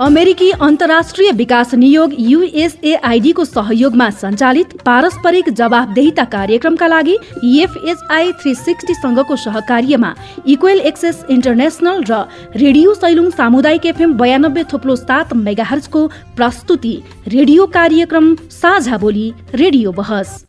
[0.00, 10.14] अमेरिकी अन्तर्राष्ट्रिय विकास नियोग युएसएआइडीको सहयोगमा सञ्चालित पारस्परिक जवाबदेहिता कार्यक्रमका लागि इएफएचआई थ्री सिक्सटीसँगको सहकार्यमा
[10.46, 12.22] इक्वेल एक्सेस इन्टरनेसनल र
[12.56, 16.06] रेडियो सैलुङ सामुदायिक एफएम बयानब्बे थोप्लो सात मेगाहर्जको
[16.36, 16.94] प्रस्तुति
[17.28, 20.44] रेडियो कार्यक्रम साझा बोली रेडियो बहस।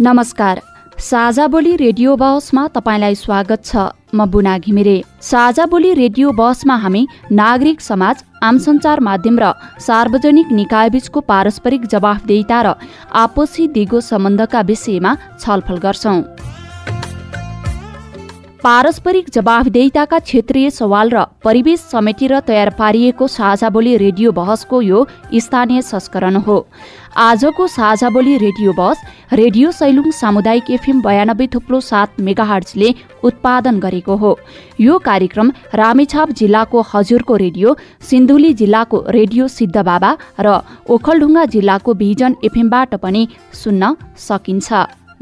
[0.00, 0.62] नमस्कार
[0.98, 3.76] साझा बोली रेडियो बहसमा तपाईँलाई स्वागत छ।
[4.14, 10.50] म बुना घिमिरे। साझा बोली रेडियो बहसमा हामी नागरिक समाज आम सञ्चार माध्यम र सार्वजनिक
[10.52, 12.74] निकायबीचको पारस्परिक जवाफदेहिता र
[13.14, 16.18] आपसी दिगो सम्बन्धका विषयमा छलफल गर्छौं।
[18.58, 25.82] पारस्परिक जवाफदेहिताका क्षेत्रीय सवाल र परिवेश समेटेर तयार पारिएको साझा बोली रेडियो बहसको यो स्थानीय
[25.82, 26.56] संस्करण हो।
[27.16, 29.02] आजको साझा बोली रेडियो बस
[29.32, 32.94] रेडियो सैलुङ सामुदायिक एफएम बयानब्बे थुप्लो सात मेगाहर्जले
[33.24, 34.32] उत्पादन गरेको हो।
[34.80, 37.76] यो कार्यक्रम रामेछाप जिल्लाको हजुरको रेडियो
[38.10, 40.58] सिन्धुली जिल्लाको रेडियो सिद्धबाबा र
[40.90, 44.68] ओखलढुङ्गा जिल्लाको भिजन एफएमबाट पनि सुन्न सकिन्छ।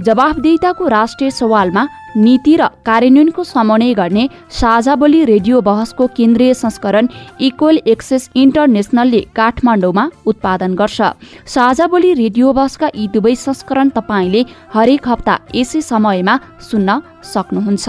[0.00, 1.86] जवाफदेहिताको राष्ट्रिय सवालमा
[2.16, 7.08] नीति र कार्यान्वयनको समन्वय गर्ने साझा बोली रेडियो बहसको केन्द्रीय संस्करण
[7.40, 11.00] इक्वल एक्सेस इन्टरनेसनलले काठमाडौँमा उत्पादन गर्छ।
[11.46, 14.44] साझा बोली रेडियो बहसका यी दुवै संस्करण तपाईँले
[14.74, 16.38] हरेक हप्ता यसै समयमा
[16.70, 17.88] सुन्न सक्नुहुन्छ।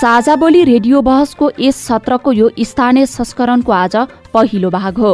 [0.00, 3.96] साझा बोली रेडियो बहसको यस सत्रको यो स्थानीय संस्करणको आज
[4.34, 5.12] पहिलो भाग हो।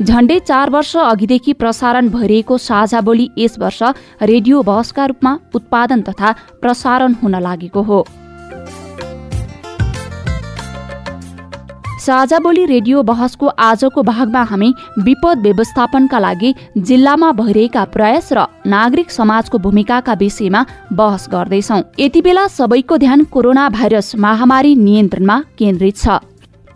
[0.00, 3.82] झण्डै चार वर्ष अघिदेखि प्रसारण भइरहेको साझा बोली यस वर्ष
[4.22, 6.32] रेडियो बहसका रूपमा उत्पादन तथा
[6.62, 8.04] प्रसारण हुन लागेको हो।
[12.00, 19.10] साझा बोली रेडियो बहसको आजको भागमा हामी विपद व्यवस्थापनका लागि जिल्लामा भइरहेका प्रयास र नागरिक
[19.10, 26.18] समाजको भूमिकाका विषयमा बहस गर्दैछौ। यति बेला सबैको ध्यान कोरोना भाइरस महामारी नियन्त्रणमा केन्द्रित छ।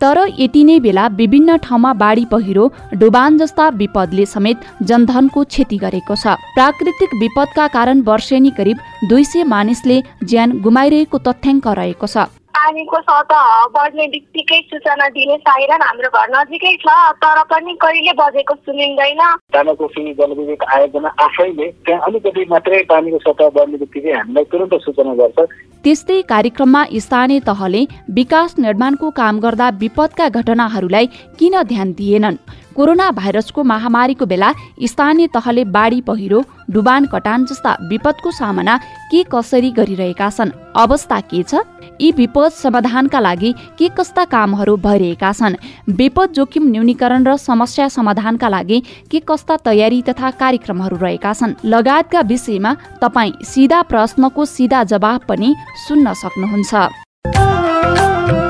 [0.01, 6.15] तर यति नै बेला विभिन्न ठाउँमा बाढी पहिरो डुबान जस्ता विपदले समेत जनधनको क्षति गरेको
[6.15, 8.77] छ। प्राकृतिक विपदका कारण वर्षेनी करिब
[9.09, 15.81] दुई सय मानिसले ज्यान गुमाइरहेको तथ्याङ्क रहेको छ। पानीको सतह बढ्ने बित्तिकै सूचना दिने साइरन
[15.81, 19.21] हाम्रो घर नजिकै छ तर पनि कहिले बजेको सुनिँदैन।
[19.53, 25.39] दानाकोसी जलविद्युत आयोजना आफैले त्यहाँ अलिकति मात्रै पानीको सतह बढ्ने बित्तिकै हामीलाई तुरन्त सूचना गर्छ।
[25.83, 27.81] त्यस्तै कार्यक्रममा स्थानीय तहले
[28.11, 31.07] विकास निर्माणको काम गर्दा विपदका घटनाहरूलाई
[31.39, 32.37] किन ध्यान दिएनन्?
[32.75, 34.53] कोरोना भाइरसको महामारीको बेला
[34.83, 38.77] स्थानीय तहले बाढी पहिरो डुबान कटान जस्ता विपदको सामना
[39.11, 40.51] के कसरी गरिरहेका छन्?
[40.75, 41.55] अवस्था के छ?
[42.01, 45.55] यी विपद समाधानका लागि के कस्ता कामहरू भइरहेका छन्?
[45.89, 51.53] विपद जोखिम न्यूनीकरण र समस्या समाधानका लागि के कस्ता तयारी तथा कार्यक्रमहरू रहेका छन्?
[51.65, 55.55] लगायतका विषयमा तपाईँ सिधा प्रश्नको सिधा जवाब पनि
[55.87, 56.73] सुन्न सक्नुहुन्छ।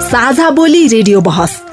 [0.04, 1.73] साझा बोली रेडियो बहस।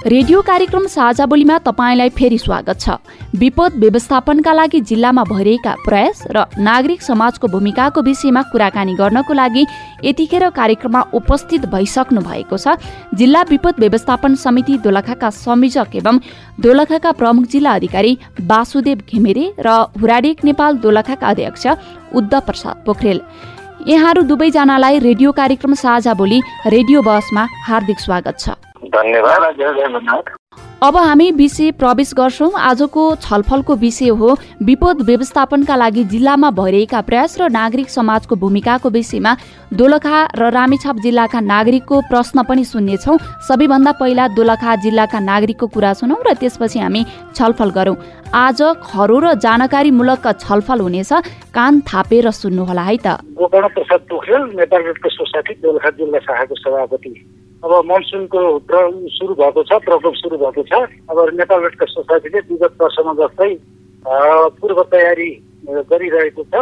[0.00, 2.90] रेडियो कार्यक्रम साझा बोलीमा तपाईँलाई फेरि स्वागत छ।
[3.36, 9.66] विपद व्यवस्थापनका लागि जिल्लामा भइरहेका प्रयास र नागरिक समाजको भूमिकाको विषयमा कुराकानी गर्नको लागि
[10.04, 12.80] यतिखेर कार्यक्रममा उपस्थित भइसक्नु भएको छ।
[13.12, 16.20] जिल्ला विपद व्यवस्थापन समिति दोलखाका संयोजक एवं
[16.58, 19.68] दोलखाका प्रमुख जिल्ला अधिकारी वासुदेव घिमिरे र
[20.00, 21.66] हुराडेक नेपाल दोलखाका अध्यक्ष
[22.16, 23.20] उद्धव प्रसाद पोखरेल।
[23.86, 28.56] यहाँहरू दुवैजनालाई रेडियो कार्यक्रम साझा बोली रेडियो बसमा हार्दिक स्वागत छ।
[28.86, 30.22] धन्यवाद
[30.82, 34.28] अब हामी विषय प्रवेश गर्छौँ। आजको छलफलको विषय हो
[34.64, 39.34] विपद व्यवस्थापनका लागि जिल्लामा भइरहेका प्रयास र नागरिक समाजको भूमिकाको विषयमा
[39.72, 43.18] दोलखा र रामेछाप जिल्लाका नागरिकको प्रश्न पनि सुन्नेछौँ।
[43.48, 47.04] सबैभन्दा पहिला दोलखा जिल्लाका नागरिकको कुरा सुनौँ र त्यसपछि हामी
[47.36, 47.96] छलफल गरौँ।
[48.34, 51.12] आज खरो र जानकारीमूलक छलफल हुनेछ।
[51.52, 57.12] कान थापेर सुन्नुहोला है त। प्रसाद पोखरेल नेपाल सोसाइटी दोलखा जिल्ला शाखाको सभापति।
[57.60, 58.40] अब मनसुनको
[59.14, 60.72] सुरु भएको छ प्रकोप सुरु भएको छ।
[61.10, 63.50] अब नेपाल रेड क्रस सोसाइटीले विगत वर्षमा जस्तै
[64.60, 65.30] पूर्व तयारी
[65.68, 66.54] गरिरहेको छ।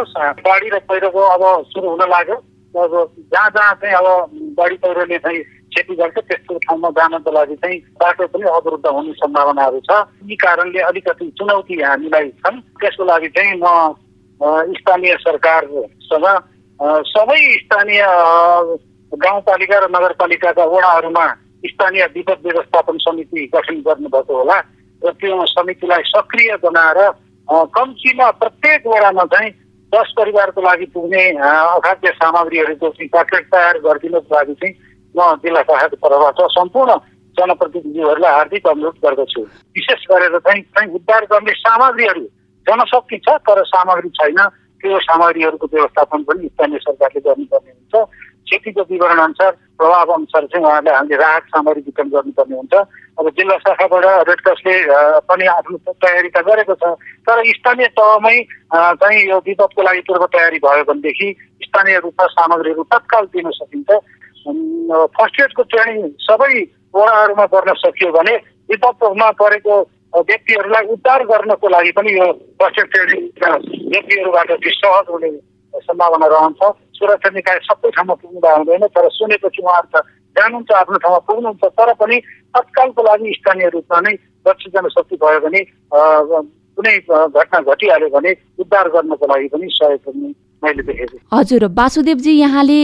[0.43, 2.91] बाढी र पहिरोको अब सुरु हुन लाग्यो। अब
[3.31, 4.07] जहाँ जहाँ चाहिँ अब
[4.59, 9.79] बाढी पहिरोले चाहिँ क्षति गर्छ त्यस्तो ठाउँमा जानको लागि चाहिँ बाटो पनि अवरुद्ध हुने सम्भावनाहरू
[9.87, 9.91] छ।
[10.27, 13.95] यी कारणले अलिकति चुनौती हामीलाई छन्। त्यसको लागि चाहिँ म
[14.75, 16.27] स्थानीय सरकारसँग
[17.07, 18.01] सबै स्थानीय
[19.13, 21.25] गाउँपालिका र नगरपालिकाका वडाहरूमा
[21.65, 24.57] स्थानीय विपद व्यवस्थापन समिति गठन गर्नुभएको होला
[25.01, 26.99] र त्यो समितिलाई सक्रिय बनाएर
[27.47, 29.51] कम्तीमा प्रत्येक वडामा चाहिँ
[29.91, 34.73] दस परिवारको लागि पुग्ने अखाद्य सामग्रीहरूको चाहिँ प्याकेट तयार गरिदिनुको लागि चाहिँ
[35.15, 36.97] म जिल्ला शाखाको तर्फबाट सम्पूर्ण
[37.37, 39.41] जनप्रतिनिधिहरूलाई हार्दिक अनुरोध गर्दछु।
[39.75, 42.25] विशेष गरेर चाहिँ चाहिँ उद्धार गर्ने सामग्रीहरू
[42.67, 44.39] जनशक्ति छ तर सामग्री छैन।
[44.81, 47.93] त्यो सामग्रीहरूको व्यवस्थापन पनि स्थानीय सरकारले गर्नुपर्ने हुन्छ।
[48.49, 52.73] क्षतिको विवरण अनुसार प्रभाव अनुसार चाहिँ उहाँहरूले हामीले राहत सामग्री वितरण गर्नुपर्ने हुन्छ।
[53.19, 54.73] अब जिल्ला शाखाबाट रेड क्रसले
[55.29, 56.83] पनि आफ्नो तयारी त गरेको छ।
[57.27, 58.35] तर स्थानीय तहमै
[58.73, 61.27] चाहिँ यो विपदको लागि पूर्व तयारी भयो भनेदेखि
[61.63, 63.89] स्थानीय रूपमा सामग्रीहरू तत्काल दिन सकिन्छ।
[65.15, 66.53] फर्स्ट एडको ट्रेनिङ सबै
[66.95, 68.35] वडाहरूमा गर्न सकियो भने
[68.71, 69.75] विपदमा परेको
[70.19, 72.27] व्यक्तिहरूलाई उद्धार गर्नको लागि पनि यो
[72.59, 73.21] फर्स्ट एड ट्रेनिङ
[73.93, 74.49] व्यक्तिहरूबाट
[74.79, 75.31] सहज हुने
[75.73, 76.61] सम्भावना रहन्छ।
[76.99, 80.05] सुरक्षा निकाय सबै ठाउँमा पुग्नु हुँदैन तर सुनेपछि उहाँहरू त
[80.35, 82.17] जानुहुन्छ आफ्नो ठाउँमा पुग्नुहुन्छ तर पनि
[82.55, 84.13] तत्कालको लागि स्थानीय रूपमा नै
[84.45, 85.61] दक्ष जनशक्ति भयो भने
[86.77, 90.29] कुनै घटना घटिहाल्यो भने उद्धार गर्नको लागि पनि सहयोग गर्ने
[90.63, 92.79] मैले देखेको हजुर वासुदेवजी यहाँले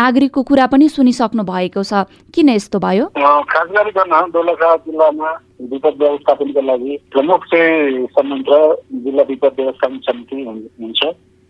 [0.00, 3.06] नागरिकको कुरा पनि सुनिसक्नु भएको छ। किन यस्तो भयो?
[3.50, 3.92] खास गरी
[4.34, 5.30] दोलखा जिल्लामा
[5.70, 8.60] विपद व्यवस्थापनको लागि प्रमुख चाहिँ संयन्त्र
[9.04, 11.02] जिल्ला विपद व्यवस्थापन समिति हुन्छ।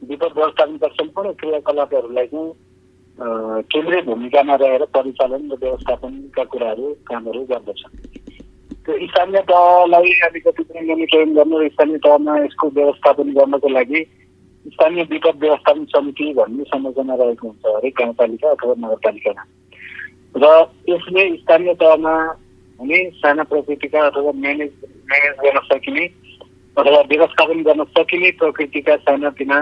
[0.02, 2.52] विपद व्यवस्थापनका सम्पूर्ण क्रियाकलापहरूलाई चाहिँ
[3.69, 7.82] केन्द्रीय भूमिकामा रहेर परिचालन र व्यवस्थापनका कुराहरू कामहरू गर्दछ
[8.87, 14.05] त्यो स्थानीय तहलाई अलिकति मोनिटरिङ गर्नु र स्थानीय तहमा यसको व्यवस्थापन गर्नको लागि
[14.67, 19.44] स्थानीय विपद व्यवस्थापन समिति भन्ने संरचना रहेको हुन्छ हरेक गाउँपालिका अथवा नगरपालिकामा।
[20.37, 20.47] र
[20.88, 22.14] यसले स्थानीय तहमा
[22.81, 24.73] हुने साना प्रकृतिका अथवा म्यानेज
[25.11, 26.05] म्यानेज गर्न सकिने
[26.76, 29.61] अथवा व्यवस्थापन गर्न सकिने प्रकृतिका सानातिना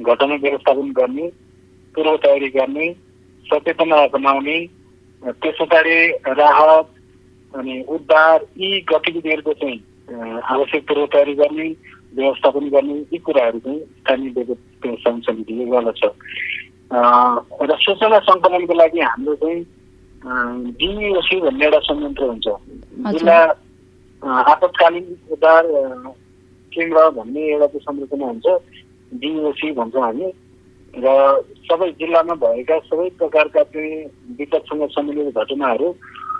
[0.00, 1.26] घटना व्यवस्थापन गर्ने
[1.94, 2.92] पूर्व तयारी गर्ने
[3.46, 4.58] सचेतना अपनाउने
[5.22, 5.96] त्यस पछाडि
[6.38, 6.86] राहत
[7.54, 9.78] अनि उद्धार यी गतिविधिहरूको चाहिँ
[10.54, 11.68] आवश्यक पूर्व तयारी गर्ने
[12.14, 16.02] व्यवस्थापन गर्ने यी कुराहरू चाहिँ स्थानीय व्यवस्थापन समितिले गर्दछ।
[16.90, 19.60] र सूचना सङ्कलनको लागि हाम्रो चाहिँ
[20.80, 22.46] डिओसी भन्ने एउटा संयन्त्र हुन्छ।
[23.14, 23.38] जिल्ला
[24.22, 25.64] आपतकालीन उद्धार
[26.72, 28.46] केन्द्र भन्ने एउटा संरचना हुन्छ।
[29.12, 30.32] डिओसी भन्छौँ हामी।
[30.94, 31.06] र
[31.70, 34.04] सबै जिल्लामा भएका सबै प्रकारका चाहिँ
[34.38, 35.88] विपदसँग सम्बन्धित घटनाहरू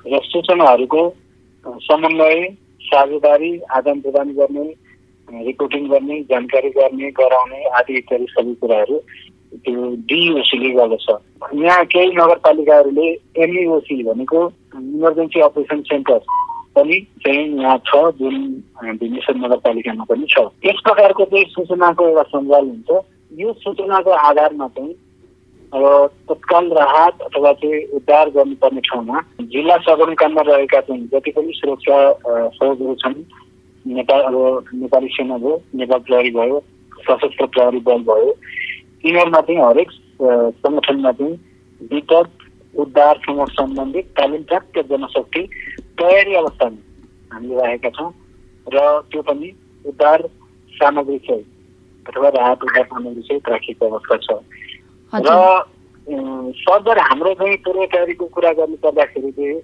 [0.06, 1.02] र सूचनाहरूको
[1.86, 2.44] समन्वय
[2.82, 4.64] साझेदारी आदान प्रदान गर्ने
[5.28, 8.98] रिपोर्टिङ गर्ने जानकारी गर्ने गराउने आदि इत्यादि सबै कुराहरू
[9.64, 11.06] त्यो डिओसीले गर्दछ।
[11.54, 13.06] यहाँ केही नगरपालिकाहरूले
[13.44, 14.40] एमइओसी भनेको
[14.76, 16.20] इमर्जेन्सी अपरेसन सेन्टर
[16.76, 18.36] पनि चाहिँ यहाँ छ जुन
[19.00, 22.90] भिमेश्वर नगरपालिकामा पनि छ। यस प्रकारको चाहिँ सूचनाको एउटा सञ्जाल हुन्छ।
[23.32, 24.94] यो सूचनाको आधारमा चाहिँ
[25.72, 25.84] अब
[26.28, 32.94] तत्काल राहत अथवा चाहिँ उद्धार गर्नुपर्ने ठाउँमा जिल्ला सदरमुकाममा रहेका चाहिँ जति पनि सुरक्षा सहयोगहरू
[33.02, 33.14] छन्
[33.86, 36.58] नेपाल अब नेपाली सेना भयो नेपाल प्रहरी भयो
[37.06, 38.34] सशस्त्र प्रहरी बल भयो
[39.04, 39.90] यिनीहरूमा चाहिँ हरेक
[40.58, 41.38] सङ्गठनमा चाहिँ
[41.92, 42.28] विपद
[42.74, 45.42] उद्धारसँग सम्बन्धित तालिम प्राप्त जनशक्ति
[46.00, 48.10] तयारी अवस्थामा हामीले राखेका छौँ
[48.66, 48.78] र
[49.12, 49.48] त्यो पनि
[49.84, 50.20] उद्धार
[50.72, 51.44] सामग्री चाहिँ
[52.06, 54.28] अथवा राहत उद्धार सामग्री चाहिँ राखिएको अवस्था छ।
[55.12, 55.30] र
[56.56, 59.60] सदर हाम्रो चाहिँ पूर्व तयारीको कुरा गर्नु पर्दाखेरि चाहिँ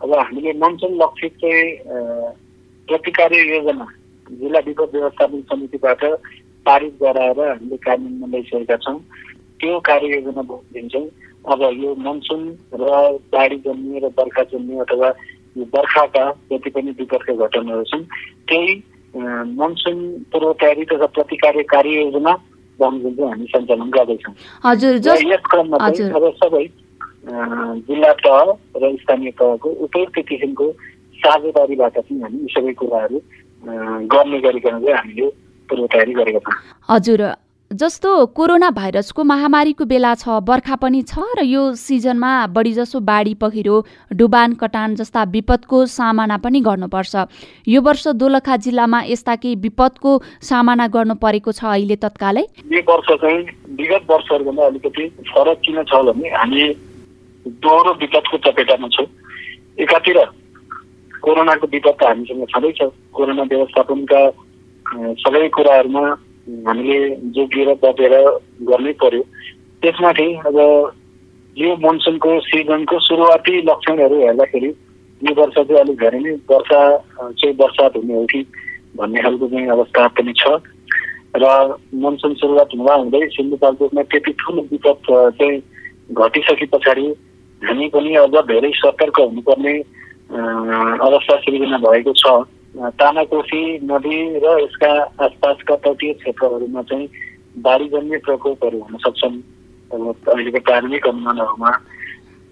[0.00, 1.68] अब हामीले मनसुन लक्षित चाहिँ
[2.88, 3.86] प्रतिकार्य योजना
[4.40, 6.04] जिल्ला विपद व्यवस्थापन समितिबाट
[6.66, 8.98] पारित गराएर हामीले कार्यान्वयनमा ल्याइसकेका छौँ।
[9.60, 11.08] त्यो कार्ययोजना दिन चाहिँ
[11.52, 12.42] अब यो मनसुन
[12.72, 12.84] र
[13.32, 15.08] बाढी जन्मिए र बर्खा जन्मिए अथवा
[15.56, 18.04] बर्खाका जति पनि विपदका घटनाहरू छन्
[18.48, 18.74] त्यही
[19.58, 19.98] मनसुन
[20.32, 22.32] पूर्व तयारी तथा प्रतिकार्य कार्ययोजना
[22.78, 24.34] बमोजिम चाहिँ हामी सञ्चालन गर्दैछौँ।
[25.30, 26.66] यस क्रममा चाहिँ अब सबै
[27.86, 28.40] जिल्ला तह
[28.82, 30.66] र स्थानीय तहको उपयुक्त किसिमको
[31.22, 33.18] साझेदारीबाट चाहिँ हामी यी सबै कुराहरू
[34.14, 35.28] गर्ने गरिकन चाहिँ हामीले
[35.68, 36.58] पूर्व तयारी गरेका छौँ।
[36.88, 37.22] हजुर।
[37.74, 43.76] जस्तो कोरोना भाइरसको महामारीको बेला छ बर्खा पनि छ र यो सिजनमा बढीजसो बाढी पहिरो
[44.14, 47.14] डुबान कटान जस्ता विपदको सामना पनि गर्नुपर्छ।
[47.66, 50.12] यो वर्ष दोलखा जिल्लामा यस्ता केही विपदको
[50.48, 52.44] सामना गर्नु परेको छ अहिले तत्कालै?
[52.70, 53.42] यो वर्ष चाहिँ
[53.74, 56.62] विगत वर्षहरूभन्दा अलिकति फरक किन छ भने हामी
[57.64, 59.06] दोहोरो विपदको चपेटामा छौँ।
[61.24, 64.20] कोरोनाको विपद त हामीसँग छँदैछ। कोरोना व्यवस्थापनका
[65.24, 66.04] सबै कुराहरूमा
[66.44, 66.98] हामीले
[67.34, 68.14] जोगिएर बचेर
[68.68, 69.22] गर्नै पर्यो
[69.82, 70.58] त्यसमाथि अब
[71.56, 74.70] यो मनसुनको सिजनको सुरुवाती लक्षणहरू हेर्दाखेरि
[75.22, 76.80] यो वर्ष चाहिँ अलिक धेरै नै वर्षा
[77.18, 78.40] चाहिँ बर्सात हुने हो कि
[78.96, 80.44] भन्ने खालको चाहिँ अवस्था पनि छ।
[81.36, 81.44] र
[82.04, 85.58] मनसुन सुरुवात हुँदा हुँदै सिन्धुपाल्चोकमा त्यति ठुलो विपद चाहिँ
[86.12, 87.06] घटिसके पछाडि
[87.62, 89.74] हामी पनि अझ धेरै सतर्क हुनुपर्ने
[91.08, 92.24] अवस्था सृजना भएको छ।
[92.74, 97.08] तानाकोसी नदी र यसका आसपासका तटीय क्षेत्रहरूमा चाहिँ
[97.62, 99.36] बाढी जन्य प्रकोपहरू हुन सक्छन्।
[99.90, 101.70] अहिलेको प्रारम्भिक अनुमानहरूमा।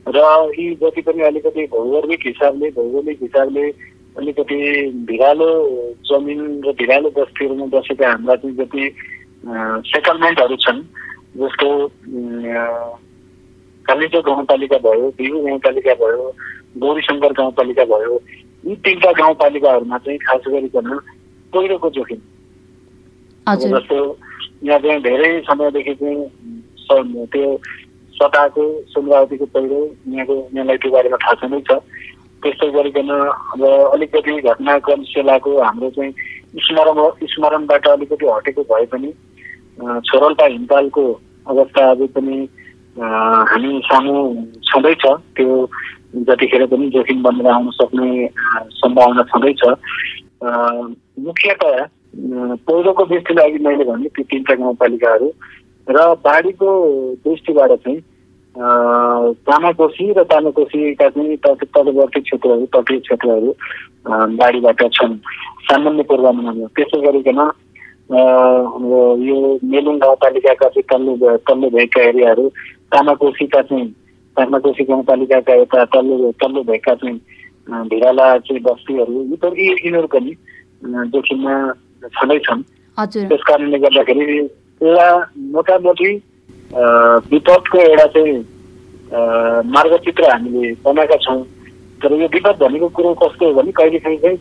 [0.06, 0.18] र
[0.58, 3.66] यी जति पनि अलिकति भौगोलिक हिसाबले भौगोलिक हिसाबले
[4.16, 4.58] अलिकति
[5.10, 5.50] भिरालो
[6.06, 8.84] जमिन र भिरालो बस्तीहरूमा बसेका हाम्रा चाहिँ जति
[9.90, 10.82] सेटलमेन्टहरू छन्
[11.36, 11.68] जस्तो
[13.86, 16.30] कालिचो गाउँपालिका भयो बिहु गाउँपालिका भयो
[16.78, 18.20] गौरीशङ्कर गाउँपालिका भयो
[18.64, 20.88] यी तिनवटा गाउँपालिकाहरूमा चाहिँ खास गरिकन
[21.52, 22.20] पहिरोको जोखिम
[23.46, 23.98] जस्तो
[24.64, 27.48] यहाँ चाहिँ धेरै समयदेखि चाहिँ त्यो
[28.14, 31.80] सताको सुनगावतीको पहिरो यहाँको यहाँलाई त्यो बारेमा थाहा छँदै छ।
[32.42, 33.62] त्यस्तो गरिकन अब
[33.94, 36.12] अलिकति घटनाक्रम सेलाको हाम्रो चाहिँ
[36.62, 36.98] स्मरण
[37.32, 39.10] स्मरणबाट अलिकति हटेको भए पनि
[40.08, 41.04] छोरल्पा हिमपालको
[41.52, 42.36] अवस्था अझै पनि
[43.50, 44.14] हामी सामु
[44.68, 45.04] छँदैछ।
[45.36, 45.50] त्यो
[46.12, 48.28] जतिखेर पनि जोखिम बनेर आउन सक्ने
[48.78, 49.62] सम्भावना छँदैछ।
[51.26, 51.86] मुख्यतया
[52.68, 55.28] पहिलोको दृष्टिले अघि मैले भने ती तिनवटा गाउँपालिकाहरू
[55.86, 56.68] र बाढीको
[57.24, 58.00] दृष्टिबाट चाहिँ
[59.48, 63.54] तामाकोशी र तामाकोशीका चाहिँ तटवर्ती क्षेत्रहरू तटीय क्षेत्रहरू
[64.36, 65.16] बाढीबाट छन्।
[65.70, 67.40] सामान्य पूर्वानुमान त्यसो गरिकन
[68.12, 72.48] यो मेलुङ गाउँपालिकाका चाहिँ तल्लो तल्लो भएका एरियाहरू
[72.92, 73.88] तामाकोशीका चाहिँ
[74.36, 77.18] तामाकोशी गाउँपालिकाका यता तल्लो तल्लो भएका चाहिँ
[77.90, 78.26] भिराला.
[78.46, 80.32] चाहिँ बस्तीहरू यिनीहरू पनि
[81.12, 81.54] जोखिममा
[82.16, 82.62] छँदैछन्
[82.98, 85.08] त्यस कारणले गर्दाखेरि एउटा
[85.54, 86.10] मोटामोटी
[87.32, 88.38] विपदको एउटा चाहिँ
[89.74, 91.42] मार्गचित्र हामीले बनाएका छौँ
[92.02, 94.38] तर यो विपद भनेको कुरो कस्तो हो भने कहिलेकाहीँ चाहिँ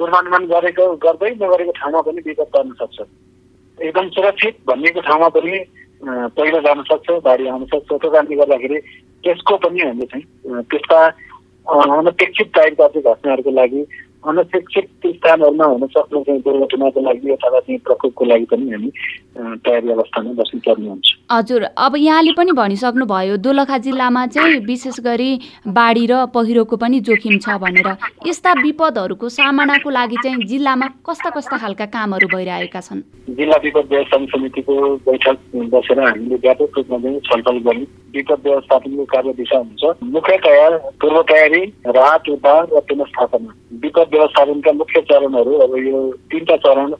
[0.00, 2.98] पूर्वानुमान गरेको गर्दै नगरेको ठाउँमा पनि विपद पर्न सक्छ।
[3.78, 5.58] एकदम सुरक्षित भनिएको ठाउँमा पनि
[6.36, 8.78] पहिरो जान सक्छ बाढी आउन सक्छ। त्यो कारणले गर्दाखेरि
[9.24, 11.00] त्यसको पनि हामीले चाहिँ। त्यस्ता
[11.66, 13.82] अनपेक्षित चाहिँ घटनाहरूको लागि
[14.24, 18.90] अनपेक्षित स्थानहरूमा हुन सक्ने चाहिँ दुर्घटनाको लागि अथवा चाहिँ प्रकोपको लागि पनि हामी
[19.64, 25.30] तयारी अवस्थामा बस्नुपर्ने हुन्छ हजुर अब यहाँले पनि भनिसक्नु भयो दोलखा जिल्लामा चाहिँ विशेष गरी
[25.70, 27.88] बाढी र पहिरोको पनि जोखिम छ भनेर
[28.26, 34.26] यस्ता विपदहरूको सामनाको लागि चाहिँ जिल्लामा कस्ता कस्ता खालका कामहरू भइरहेका छन् जिल्ला विपद व्यवस्थापन
[34.28, 35.38] समितिको बैठक
[35.70, 40.68] बसेर हामीले व्यापक रूपमा चाहिँ छलफल गऱ्यौँ विपद व्यवस्थापनको कार्यदिशा हुन्छ मुख्यतया
[41.00, 45.98] पूर्व तयारी राहत उद्धार र पुनस्थापना विपद व्यवस्थापनका मुख्य चरणहरू अब यो
[46.30, 46.90] तिनवटा चरण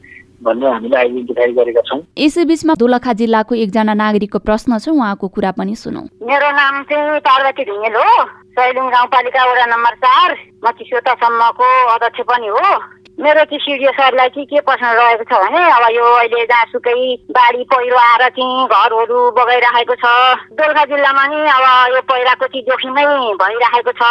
[0.44, 5.50] भन्ने हामीले आइडेन्टिफाई गरेका छौँ। यसै बिचमा दोलखा जिल्लाको एकजना नागरिकको प्रश्न छ उहाँको कुरा
[5.58, 8.24] पनि सुनौ। मेरो नाम चाहिँ पार्वती ढुङ्गेल हो।
[8.56, 10.28] सैलुङ गाउँपालिका वडा नम्बर चार
[10.64, 12.64] म चिसोतासम्मको अध्यक्ष पनि हो।
[13.20, 16.94] मेरो चाहिँ सिडिओ सरलाई चाहिँ के प्रश्न रहेको छ भने अब यो अहिले जहाँसुकै
[17.36, 20.04] बाढी पहिरो आएर चाहिँ घरहरू बगाइराखेको छ।
[20.56, 23.04] दोलखा जिल्लामा नि अब यो पहिराको चाहिँ जोखिमै
[23.42, 24.02] भइराखेको छ।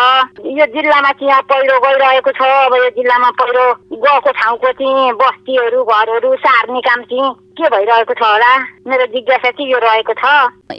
[0.46, 3.66] यो जिल्लामा चाहिँ पहिरो गइरहेको छ। अब यो जिल्लामा पहिरो
[3.98, 8.51] गएको ठाउँको चाहिँ बस्तीहरू घरहरू सार्ने काम चाहिँ के भइरहेको छ होला?
[8.86, 10.24] मेरो जिज्ञासा चाहिँ यो रहेको छ।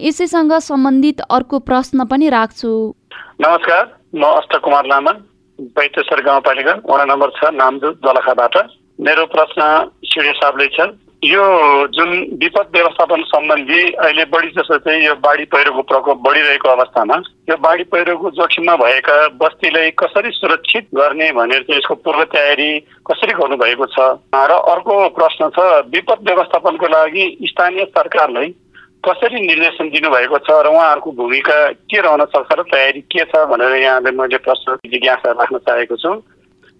[0.07, 2.71] यसैसँग सम्बन्धित अर्को प्रश्न पनि राख्छु।
[3.43, 3.85] नमस्कार
[4.15, 5.13] म अष्ट कुमार लामा।
[5.61, 8.57] बैतेश्वर गाउँपालिका वडा नम्बर छ नामदु दलखाबाट
[9.00, 9.62] मेरो प्रश्न
[10.05, 10.87] सिडियो साहबले छ
[11.25, 11.43] यो
[11.87, 12.11] जुन
[12.43, 17.17] विपद व्यवस्थापन सम्बन्धी अहिले बढी जसो चाहिँ यो बाढी पहिरोको प्रकोप बढिरहेको अवस्थामा
[17.50, 22.71] यो बाढी पहिरोको जोखिममा भएका बस्तीलाई कसरी सुरक्षित गर्ने भनेर चाहिँ यसको पूर्व तयारी
[23.11, 23.99] कसरी गर्नुभएको छ?
[24.35, 28.55] र अर्को प्रश्न छ विपद व्यवस्थापनको लागि स्थानीय सरकारलाई
[29.00, 31.57] कसरी निर्देशन दिनुभएको छ र उहाँहरूको भूमिका
[31.88, 36.12] के रहन सक्छ र तयारी के छ भनेर यहाँले मैले प्रश्न जिज्ञासा राख्न चाहेको छु।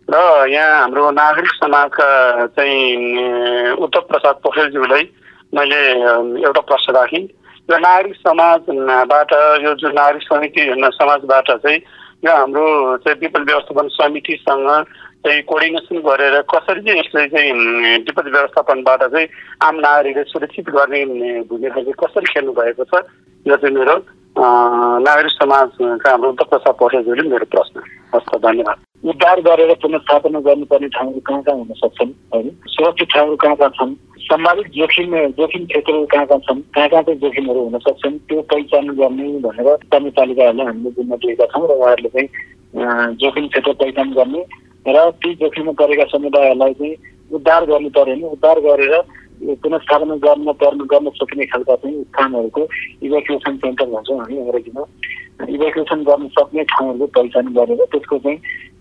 [0.09, 0.17] र
[0.53, 2.09] यहाँ हाम्रो नागरिक समाजका
[2.53, 5.05] चाहिँ उत्तर प्रसाद पोखरेलज्यूलाई
[5.55, 5.81] मैले
[6.45, 7.25] एउटा प्रश्न राखेँ।
[7.71, 9.33] यो नागरिक समाजबाट
[9.65, 10.61] यो जुन नागरिक समिति
[11.01, 11.79] समाजबाट चाहिँ
[12.25, 12.67] यो हाम्रो
[13.01, 14.69] चाहिँ विपद व्यवस्थापन समितिसँग
[15.25, 17.53] चाहिँ कोर्डिनेसन गरेर कसरी चाहिँ यसले चाहिँ
[18.05, 19.27] विपद व्यवस्थापनबाट चाहिँ
[19.63, 21.05] आम नागरिकले सुरक्षित गर्ने
[21.45, 23.05] भूमिका चाहिँ कसरी खेल्नु भएको छ
[23.47, 23.97] यो चाहिँ मेरो
[25.05, 27.83] नागरिक समाजका हाम्रो प्रसाद पौडेलज्यूले मेरो प्रश्न।
[28.15, 28.77] हस् धन्यवाद।
[29.11, 32.49] उद्धार गरेर पुनस्थापना गर्नुपर्ने ठाउँहरू कहाँ कहाँ हुन सक्छन् होइन?
[32.73, 33.95] सुरक्षित ठाउँहरू कहाँ कहाँ छन्?
[34.25, 36.61] सम्भावित जोखिम जोखिम क्षेत्रहरू कहाँ कहाँ छन्?
[36.75, 38.19] कहाँ कहाँ चाहिँ जोखिमहरू हुन सक्छन्?
[38.29, 42.29] त्यो पहिचान गर्ने भनेर कार्यपालिकाहरूलाई हामीले जिम्मा दिएका छौँ र उहाँहरूले चाहिँ
[43.21, 44.45] जोखिम क्षेत्र पहिचान गर्ने
[44.87, 46.95] र ती जोखिममा परेका समुदायहरूलाई चाहिँ
[47.31, 48.95] उद्धार गर्नु पर्यो भने उद्धार गरेर
[49.57, 52.63] पुनस्थापना गर्न पर्न गर्न सक्ने खालका चाहिँ स्थानहरूको
[53.03, 54.85] इभेक्युएसन सेन्टर भन्छौँ हामी अङ्ग्रेजीमा
[55.49, 58.39] इभ्याकुएसन गर्न सक्ने ठाउँहरूको पहिचान गरेर त्यसको चाहिँ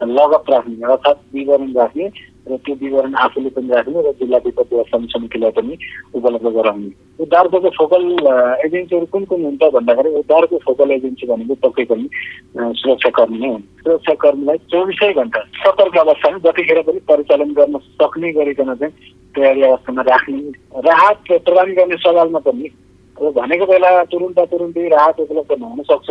[0.10, 2.10] लगत राख्ने अर्थात् विवरण राख्ने
[2.50, 5.78] र त्यो विवरण आफूले पनि राख्ने र जिल्ला विपद व्यवस्थापन समितिलाई पनि
[6.16, 6.90] उपलब्ध गराउने।
[7.24, 8.04] उद्धारको फोकल
[8.66, 12.06] एजेन्सीहरू कुन कुन हुन्छ भन्दाखेरि उद्धारको फोकल एजेन्सी भनेको पक्कै पनि
[12.82, 18.94] सुरक्षाकर्मी नै हुन्। सुरक्षाकर्मीलाई चौबिसै घन्टा सतर्क अवस्थामा जतिखेर पनि परिचालन गर्न सक्ने गरिकन चाहिँ
[19.36, 20.42] तयारी अवस्थामा राख्ने
[20.90, 22.70] राहत प्रदान गर्ने सवालमा पनि
[23.18, 26.10] अब भनेको बेला तुरुन्त तुरुन्तै राहत उपलब्ध नहुन सक्छ।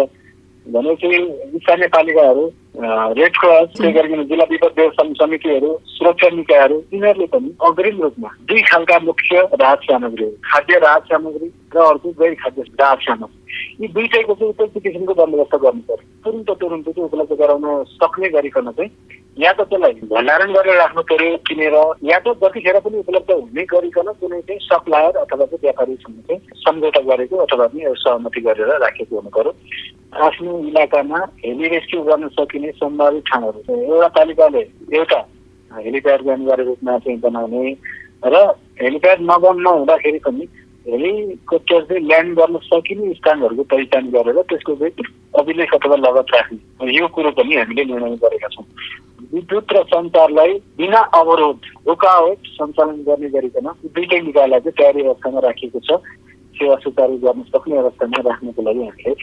[0.67, 1.09] भनेपछि
[1.57, 2.43] स्थानीय पालिकाहरू
[2.79, 8.61] रेड क्रस त्यही गरिकन जिल्ला विपद व्यवस्थापन समितिहरू सुरक्षा निकायहरू यिनीहरूले पनि अग्रिम रूपमा दुई
[8.65, 13.37] खालका मुख्य राहत सामग्रीहरू खाद्य राहत सामग्री र अर्को गैर खाद्य राहत सामग्री
[13.81, 18.71] यी दुइटैको चाहिँ उपयुक्त किसिमको बन्दोबस्त गर्नु पर्यो तुरुन्त तुरुन्त चाहिँ उपलब्ध गराउन सक्ने गरिकन
[18.73, 18.91] चाहिँ
[19.37, 24.13] या त त्यसलाई भण्डारण गरेर राख्नु पर्यो किनेर या त जतिखेर पनि उपलब्ध हुने गरिकन
[24.19, 29.31] कुनै चाहिँ सप्लायर अथवा चाहिँ व्यापारीसँग चाहिँ सम्झौता गरेको अथवा पनि सहमति गरेर राखेको हुनु
[29.31, 29.53] पर्यो
[30.19, 34.63] आफ्नो इलाकामा हेली रेस्क्यु गर्न सकिने सम्भावित ठाउँहरू एउटा पालिकाले
[34.95, 35.21] एउटा
[35.71, 37.77] हेलिप्याडको अनिवार्य रूपमा चाहिँ बनाउने
[38.25, 38.37] र
[38.83, 40.49] हेलिप्याड नबन्न हुँदाखेरि पनि
[40.87, 45.05] हेलिकप्टर चाहिँ ल्यान्ड गर्न सकिने स्थानहरूको पहिचान गरेर त्यसको चाहिँ
[45.39, 48.65] अभिलेख अथवा लगत राख्ने यो कुरो पनि हामीले निर्णय गरेका छौँ।
[49.33, 55.81] विद्युत र सञ्चारलाई बिना अवरोध रोकावट सञ्चालन गर्ने गरिकन दुइटै निकायलाई चाहिँ तयारी अवस्थामा राखिएको
[55.81, 56.01] छ।
[56.59, 59.15] सेवा सुचारू गर्न सक्ने अवस्थामा राख्नको लागि हामीले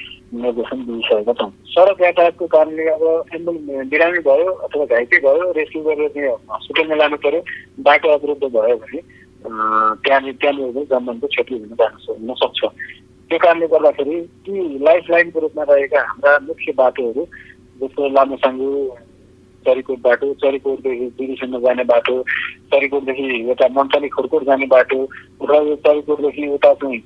[0.42, 3.04] निर्देशन दिइसकेका छौँ। सडक यातायातको कारणले अब
[3.36, 7.42] एम्बुलेन्स बिरामी भयो अथवा घाइते भयो रेस्क्यु गरेर चाहिँ हस्पिटलमा लानु पर्यो
[7.88, 9.00] बाटो अवरुद्ध भयो भने
[9.46, 12.62] त्यहाँनिर त्यहाँनिर पनि जनधनको क्षति हुन जान सक्छ।
[13.30, 14.54] त्यो कारणले गर्दाखेरि ती
[14.86, 17.24] लाइफ लाइनको रूपमा रहेका हाम्रा मुख्य बाटोहरू
[17.82, 18.70] जस्तो लामोसाङ्गु
[19.65, 22.15] चरीकोट बाटो चरीकोटदेखि दिदीसम्म जाने बाटो
[22.74, 25.00] चरीकोटदेखि यता मन्थली खोरकोट जाने बाटो
[25.50, 27.01] र यो चरीकोटदेखि उता चाहिँ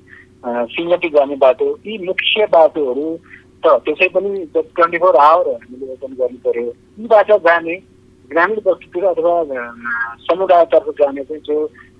[0.45, 3.07] सिङ्गटी जाने बाटो यी मुख्य बाटोहरू
[3.63, 7.75] त त्यसै पनि ट्वेन्टी फोर आवर हामीले ओपन गर्नु पर्यो। यीबाट जाने
[8.31, 9.33] ग्रामीण बस्तीतिर अथवा
[10.27, 11.57] समुदायतर्फ जाने चाहिँ जो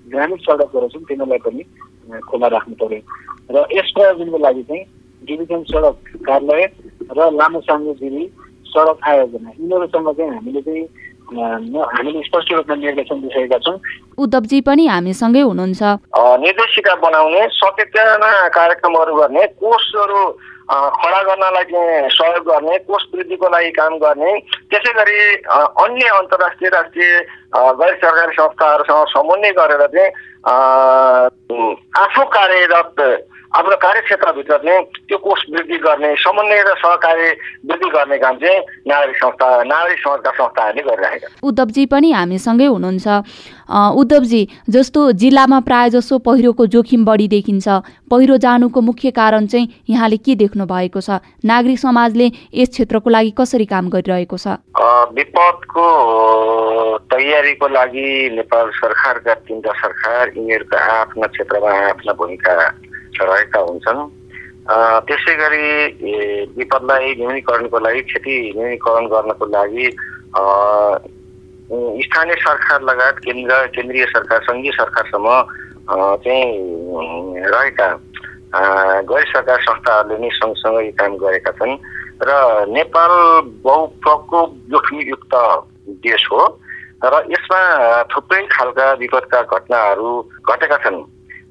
[0.08, 1.62] ग्रामीण सडकहरू छन् तिनीहरूलाई पनि
[2.30, 3.00] खुला राख्नु पर्यो।
[3.52, 4.84] र यस प्रयोजनको लागि चाहिँ
[5.28, 5.96] डिभिजन सडक
[6.28, 6.64] कार्यालय
[7.12, 8.24] र लामो साङ्गो दिदी
[8.72, 10.86] सडक आयोजना। यिनीहरूसँग चाहिँ हामीले चाहिँ
[11.30, 13.78] हामीले स्पष्ट रूपमा निर्देशन दिइसकेका छौँ।
[14.18, 15.82] उद्धवजी पनि हामीसँगै हुनुहुन्छ।
[16.42, 20.22] निर्देशिका बनाउने सचेतना कार्यक्रमहरू गर्ने कोषहरू
[20.70, 21.64] खडा गर्नलाई
[22.14, 24.30] सहयोग गर्ने कोष वृद्धिको लागि काम गर्ने
[24.70, 25.18] त्यसै गरी
[25.82, 27.10] अन्य अन्तर्राष्ट्रिय राष्ट्रिय
[27.80, 30.10] गैर सरकारी संस्थाहरूसँग समन्वय गरेर चाहिँ
[32.02, 32.96] आफू कार्यरत
[33.50, 37.30] आफ्नो कार्यक्षेत्रभित्र चाहिँ त्यो कोष वृद्धि गर्ने समन्वय र सहकार्य
[37.66, 43.06] वृद्धि गर्ने काम चाहिँ नागरिक संस्था नागरिक समाजका संस्थाहरूले गरिरहेका उद्धवजी पनि हामीसँगै हुनुहुन्छ।
[44.00, 47.68] उद्धवजी जस्तो जिल्लामा प्राय जसो पहिरोको जोखिम बढी देखिन्छ
[48.10, 51.18] पहिरो जानुको मुख्य कारण चाहिँ यहाँले के देख्नु भएको छ?
[51.44, 54.46] नागरिक समाजले यस क्षेत्रको लागि कसरी काम गरिरहेको छ?
[55.10, 55.86] विपदको
[57.10, 62.54] तयारीको लागि नेपाल सरकारका तिनवटा सरकार यिनीहरूका आफ्ना क्षेत्रमा आफ्ना भूमिका
[63.22, 64.00] रहेका हुन्छन्।
[65.06, 65.66] त्यसै गरी
[66.56, 69.86] विपदलाई न्यूनीकरणको लागि क्षति न्यूनीकरण गर्नको लागि
[72.04, 75.28] स्थानीय सरकार लगायत केन्द्र केन्द्रीय सरकार सङ्घीय सरकारसम्म
[76.24, 76.46] चाहिँ
[77.54, 77.88] रहेका
[79.10, 81.76] गैर सरकार संस्थाहरूले नै सँगसँगै काम गरेका छन्।
[82.22, 82.30] र
[82.68, 83.12] नेपाल
[83.64, 85.34] बहुप्रकोप जोखिमयुक्त
[86.04, 86.42] देश हो।
[87.04, 87.60] र यसमा
[88.12, 90.10] थुप्रै खालका विपदका घटनाहरू
[90.50, 90.98] घटेका छन्।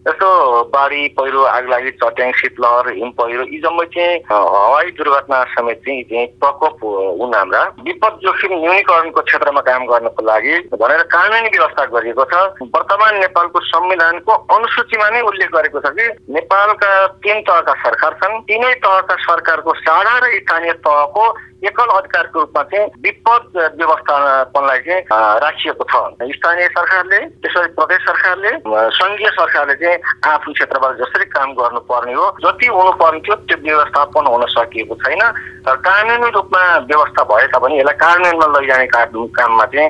[0.07, 0.27] जस्तो
[0.71, 6.27] बाढी पहिरो आगलागी चट्याङ शीतलहर हिम पहिरो यी जम्मै चाहिँ हवाई दुर्घटना समेत चाहिँ चाहिँ
[6.39, 6.83] प्रकोप
[7.19, 12.33] हुन् हाम्रा। विपद जोखिम न्यूनीकरणको क्षेत्रमा काम गर्नको लागि भनेर कानुनी व्यवस्था गरिएको छ।
[12.75, 18.73] वर्तमान नेपालको संविधानको अनुसूचीमा नै उल्लेख गरेको छ कि नेपालका तिन तहका सरकार छन्। तिनै
[18.79, 21.25] तहका सरकारको साझा र स्थानीय तहको
[21.59, 25.01] एकल अधिकारको रूपमा चाहिँ विपद व्यवस्थापनलाई चाहिँ
[25.43, 25.93] राखिएको छ।
[26.31, 28.51] स्थानीय सरकारले त्यसरी प्रदेश सरकारले
[28.95, 29.97] सङ्घीय सरकारले चाहिँ
[30.31, 35.23] आफ्नो क्षेत्रबाट जसरी काम गर्नुपर्ने हो जति हुनुपर्ने थियो त्यो व्यवस्थापन हुन सकिएको छैन।
[35.67, 39.89] र कानुनी रूपमा व्यवस्था भए तापनि यसलाई कार्यान्वयनमा लैजाने काममा चाहिँ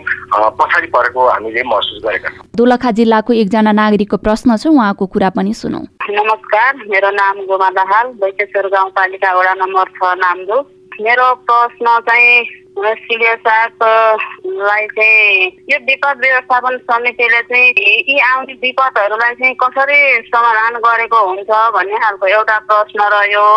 [0.58, 5.54] पछाडि परेको हामीले महसुस गरेका छौँ। दोलखा जिल्लाको एकजना नागरिकको प्रश्न छ उहाँको कुरा पनि
[5.54, 10.58] सुनौ। नमस्कार मेरो नाम गोमा दाहाल बैकेश्वर गाउँपालिका वडा नम्बर छ नामदो
[11.02, 12.46] मेरो प्रश्न चाहिँ
[12.80, 17.72] साहबलाई चाहिँ यो विपद व्यवस्थापन समितिले चाहिँ
[18.10, 23.48] यी आउने विपदहरूलाई चाहिँ कसरी समाधान गरेको हुन्छ भन्ने खालको एउटा प्रश्न रह्यो।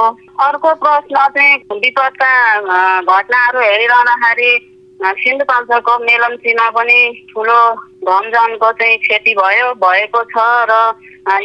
[0.46, 2.32] अर्को प्रश्न चाहिँ विपदका
[3.00, 4.50] घटनाहरू हेरिरहँदाखेरि
[5.22, 7.00] सिन्धुपाल्चोकको मेलम्चीमा पनि
[7.30, 7.60] ठुलो
[8.02, 10.74] धनजनको चाहिँ क्षति भयो भएको छ र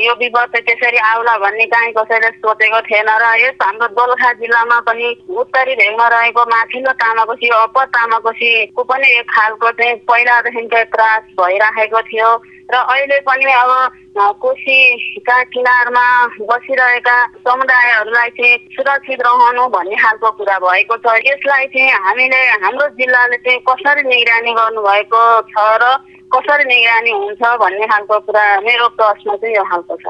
[0.02, 5.08] यो विपद त्यसरी आउला भन्ने काहीँ कसैले सोचेको थिएन र यस हाम्रो दोलखा जिल्लामा पनि
[5.38, 12.32] उत्तरी भेगमा रहेको माथिल्लो तामाकोसी अप्पर तामाकोसीको पनि एक खालको चाहिँ पहिलादेखिकै त्रास भइराखेको थियो
[12.74, 13.72] र अहिले पनि अब
[14.17, 16.06] कोसीका किनारमा
[16.50, 23.38] बसिरहेका समुदायहरूलाई चाहिँ सुरक्षित रहनु भन्ने खालको कुरा भएको छ। यसलाई चाहिँ हामीले हाम्रो जिल्लाले
[23.46, 25.86] चाहिँ कसरी निगरानी गर्नुभएको छ र
[26.28, 30.06] कसरी निगरानी हुन्छ भन्ने खालको कुरा मेरो प्रश्न चाहिँ यो खालको छ।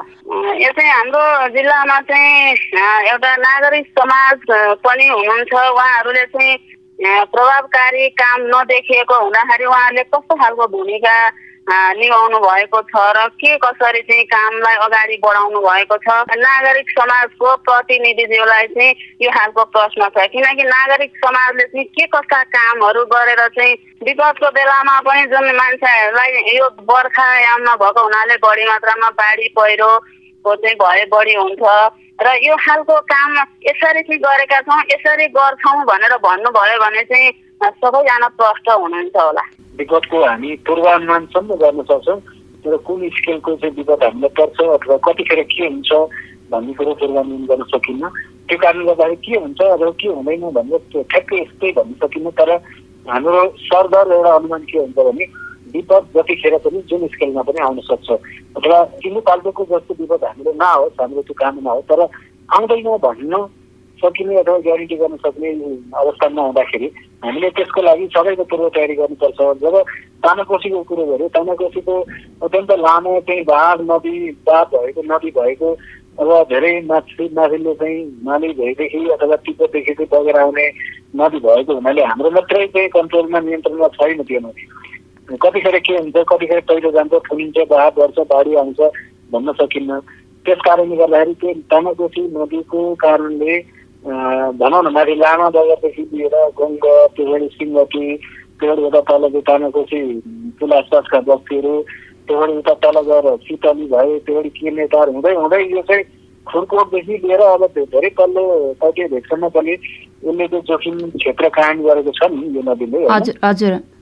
[0.61, 2.57] यो चाहिँ हाम्रो जिल्लामा चाहिँ
[3.13, 4.37] एउटा नागरिक समाज
[4.81, 6.57] पनि हुनुहुन्छ। उहाँहरूले चाहिँ
[7.29, 11.17] प्रभावकारी काम नदेखिएको हुँदाखेरि उहाँहरूले कस्तो खालको भूमिका
[11.69, 16.07] निभाउनु भएको छ र के कसरी चाहिँ कामलाई अगाडि बढाउनु भएको छ?
[16.31, 23.03] नागरिक समाजको प्रतिनिधिज्यूलाई चाहिँ यो खालको प्रश्न छ किनकि नागरिक समाजले चाहिँ के कस्ता कामहरू
[23.11, 23.73] गरेर चाहिँ
[24.07, 31.05] विपदको बेलामा पनि जुन मान्छेहरूलाई यो बर्खायाममा भएको हुनाले बढी मात्रामा बाढी पहिरोको चाहिँ भए
[31.11, 31.63] बढी हुन्छ।
[32.17, 33.33] र यो खालको काम
[33.67, 37.29] यसरी चाहिँ गरेका छौँ यसरी गर्छौँ भनेर भन्नुभयो भने चाहिँ
[37.61, 39.41] सबैजना प्रष्ट हुनुहुन्छ होला।
[39.77, 42.19] विगतको हामी पूर्वानुमानसम्म गर्न सक्छौँ
[42.63, 45.91] तर कुन स्केलको चाहिँ विगत हामीलाई पर्छ अथवा कतिखेर के हुन्छ
[46.51, 48.09] भन्ने कुरो पूर्वानुमान गर्न सकिन्न।
[48.47, 52.51] त्यो कारणले गर्दाखेरि के हुन्छ अथवा के हुँदैन भनेर ठ्याक्कै यस्तै भन्न सकिन्न तर
[53.09, 55.25] हाम्रो सरदर एउटा अनुमान के हुन्छ भने
[55.73, 58.09] विपद जतिखेर पनि जुन स्केलमा पनि आउन सक्छ।
[58.57, 58.79] अथवा
[59.27, 62.01] पाल्टोको जस्तो विपद हामीले नआओस् हाम्रो त्यो काम नहोस् तर
[62.49, 63.33] आउँदैन भन्न
[63.97, 65.49] सकिने अथवा ग्यारेन्टी गर्न सक्ने
[66.01, 66.87] अवस्थामा हुँदाखेरि
[67.23, 69.75] हामीले त्यसको लागि सबैको पूर्व तयारी गर्नुपर्छ। जब
[70.23, 71.95] तानाकोसीको कुरो गऱ्यो तानाकोसीको
[72.45, 74.15] अत्यन्त लामो चाहिँ बाँध नदी
[74.47, 75.69] बाँध भएको नदी भएको
[76.17, 80.67] अब धेरै माथि माथिल्लो चाहिँ नाली भएदेखि अथवा तिब्बतदेखि चाहिँ बगेर आउने
[81.15, 84.63] नदी भएको हुनाले हाम्रो मात्रै चाहिँ कन्ट्रोलमा नियन्त्रणमा छैन त्यो नदी।
[85.43, 88.79] कतिखेर के हुन्छ कतिखेर पहिरो जान्छ फुलिन्छ बाढ बढ्छ बाढी आउँछ
[89.31, 89.99] भन्न सकिन्न।
[90.45, 93.53] त्यस कारणले गर्दाखेरि त्यो तामाकोसी नदीको कारणले
[94.05, 98.05] भनौँ न माथि लामा बजारदेखि लिएर गङ्ग त्योबाट सिङ्गटी
[98.59, 100.01] त्योबाट उता तल तानाकोसी
[100.59, 101.73] पुल आसपासका बस्तीहरू
[102.27, 106.03] त्योबाट उता तल गएर शीतली भए त्योबाट किर्नेतार हुँदै हुँदै यो चाहिँ
[106.47, 108.43] खुरकोटदेखि लिएर अब धेरै तल्लो
[108.81, 109.73] तटीय भेगसम्म पनि
[110.23, 113.01] उसले चाहिँ जोखिम क्षेत्र कायम गरेको छ नि यो नदीले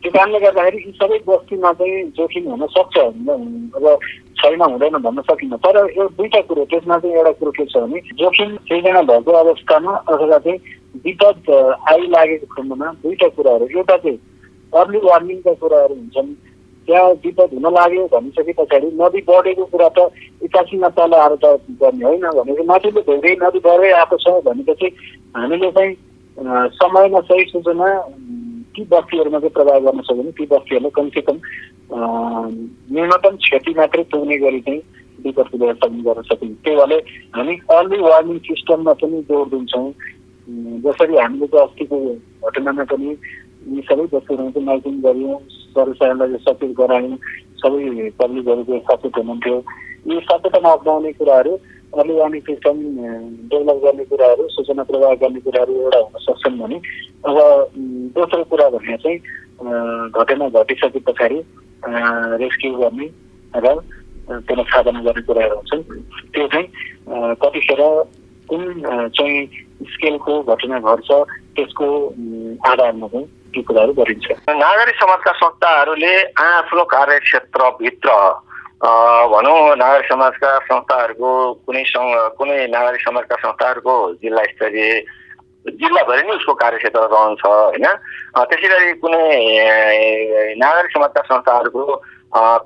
[0.03, 3.86] त्यो कारणले गर्दाखेरि यी सबै बस्तीमा चाहिँ जोखिम हुन सक्छ। अब
[4.45, 7.99] छैन हुँदैन भन्न सकिन्न तर यो दुईवटा कुरो त्यसमा चाहिँ एउटा कुरो के छ भने
[8.15, 10.60] जोखिम सृजना भएको अवस्थामा अथवा चाहिँ
[11.05, 11.51] विपद
[11.91, 14.19] आइलागेको खण्डमा दुईवटा कुराहरू एउटा चाहिँ
[14.73, 16.34] अर्ली वार्निङका कुराहरू हुन्छन्।
[16.88, 19.99] त्यहाँ विपद हुन लाग्यो भनिसके पछाडि नदी बढेको कुरा त
[20.45, 24.88] एकासीमा तल आएर त गर्ने होइन भनेको माथिल्लो धेरै नदी बढ्दै आएको छ भनेपछि
[25.36, 25.93] हामीले चाहिँ
[26.77, 27.89] समयमा सही सूचना
[28.75, 31.38] ती बस्तीहरूमा चाहिँ प्रभाव गर्न सक्यो भने ती बस्तीहरूलाई कमसेकम
[32.91, 34.81] न्यूनतम क्षति मात्रै पुग्ने गरी चाहिँ
[35.19, 37.01] विपदको व्यवस्थापन गर्न सकिन्छ त्यही भएर
[37.33, 39.88] हामी अर्ली वार्निङ सिस्टममा पनि जोड दिन्छौँ
[40.81, 41.99] जसरी हामीले चाहिँ अस्तिको
[42.45, 43.15] घटनामा पनि
[43.67, 47.17] यी सबै वस्तुहरू चाहिँ माइकिङ गऱ्यौँ सरसारलाई सचेत गरायौँ
[47.57, 49.57] सबै पब्लिकहरू सचेत हुनुहुन्थ्यो
[50.07, 51.57] यी सचेतना अप्नाउने कुराहरू
[51.93, 52.78] वार्निङ सिस्टम
[53.50, 56.78] डेभलप गर्ने कुराहरू सूचना प्रवाह गर्ने कुराहरू एउटा हुन सक्छन् भने
[57.26, 57.38] अब
[58.15, 59.19] दोस्रो कुरा भन्ने चाहिँ
[60.12, 61.39] घटना घटिसके पछाडि
[62.43, 63.08] रेस्क्यु गर्ने
[63.54, 63.76] र
[64.28, 65.84] त्यसलाई साधना गर्ने कुराहरू हुन्छन्।
[66.34, 66.67] त्यो चाहिँ
[67.41, 67.82] कतिखेर
[68.50, 68.63] कुन
[69.15, 69.45] चाहिँ
[69.93, 71.10] स्केलको घटना घट्छ
[71.56, 71.88] त्यसको
[72.71, 78.10] आधारमा चाहिँ ती कुराहरू गरिन्छ। नागरिक समाजका संस्थाहरूले आफ्नो कार्यक्षेत्रभित्र
[78.83, 81.31] भनौँ नागरिक समाजका संस्थाहरूको
[81.65, 81.83] कुनै
[82.35, 84.99] कुनै नागरिक समाजका संस्थाहरूको जिल्ला स्तरीय
[85.79, 87.88] जिल्लाभरि नै उसको कार्यक्षेत्र रहन्छ होइन?
[88.35, 89.23] त्यसै गरी कुनै
[90.59, 91.85] नागरिक समाजका संस्थाहरूको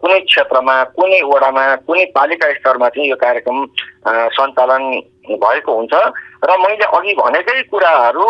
[0.02, 3.58] कुनै क्षेत्रमा कुनै वडामा कुनै पालिका स्तरमा चाहिँ यो कार्यक्रम
[4.34, 4.84] सञ्चालन
[5.30, 8.28] भएको हुन्छ। र मैले अघि भनेकै कुराहरू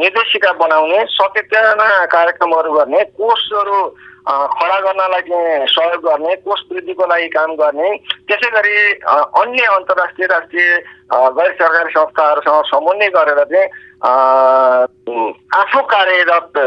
[0.00, 3.78] निर्देशिका बनाउने सचेतना कार्यक्रमहरू गर्ने कोर्सहरू
[4.26, 7.88] खडा गर्नलाई चाहिँ सहयोग गर्ने कोष वृद्धिको लागि काम गर्ने
[8.24, 8.76] त्यसै गरी
[9.36, 10.70] अन्य अन्तर्राष्ट्रिय राष्ट्रिय
[11.36, 13.68] गैर सरकारी संस्थाहरूसँग समन्वय गरेर चाहिँ
[15.54, 16.58] आफू कार्यरत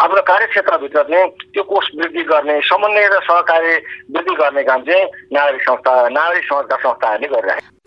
[0.00, 3.76] आफ्नो कार्यक्षेत्रभित्र चाहिँ त्यो कोष वृद्धि गर्ने समन्वय र सहकार्य
[4.10, 7.81] वृद्धि गर्ने काम चाहिँ नागरिक संस्था नागरिक समाजका संस्थाहरूले गरिरहेको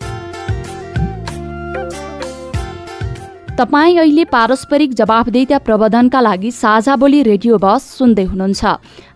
[3.58, 8.64] तपाईँ अहिले पारस्परिक जवाफदेता प्रबन्धनका लागि साझा बोली रेडियो बस सुन्दै हुनुहुन्छ।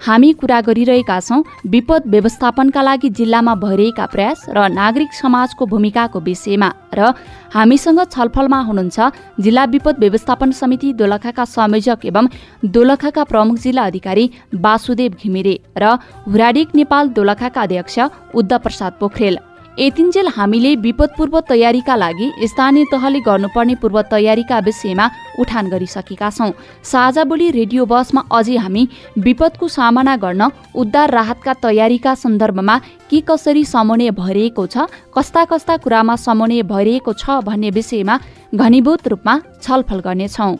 [0.00, 6.68] हामी कुरा गरिरहेका छौँ विपद व्यवस्थापनका लागि जिल्लामा भइरहेका प्रयास र नागरिक समाजको भूमिकाको विषयमा
[6.96, 7.12] र
[7.52, 8.98] हामीसँग छलफलमा हुनुहुन्छ
[9.44, 12.32] जिल्ला विपद व्यवस्थापन समिति दोलखाका संयोजक एवं
[12.64, 14.24] दोलखाका प्रमुख जिल्ला अधिकारी
[14.56, 15.92] वासुदेव घिमिरे र
[16.24, 17.98] हुराडिक नेपाल दोलखाका अध्यक्ष
[18.34, 19.38] उद्धव प्रसाद पोखरेल।
[19.80, 25.06] यतिन्जेल हामीले विपद पूर्व तयारीका लागि स्थानीय तहले गर्नुपर्ने पूर्व तयारीका विषयमा
[25.40, 26.52] उठान गरिसकेका छौँ।
[26.84, 28.82] साझा बोली रेडियो बसमा अझै हामी
[29.18, 32.76] विपदको सामना गर्न उद्धार राहतका तयारीका सन्दर्भमा
[33.10, 34.84] के कसरी समन्वय भइरहेको छ
[35.16, 38.18] कस्ता कस्ता कुरामा समन्वय भइरहेको छ भन्ने विषयमा
[38.54, 40.52] घनीभूत रूपमा छलफल गर्नेछौँ।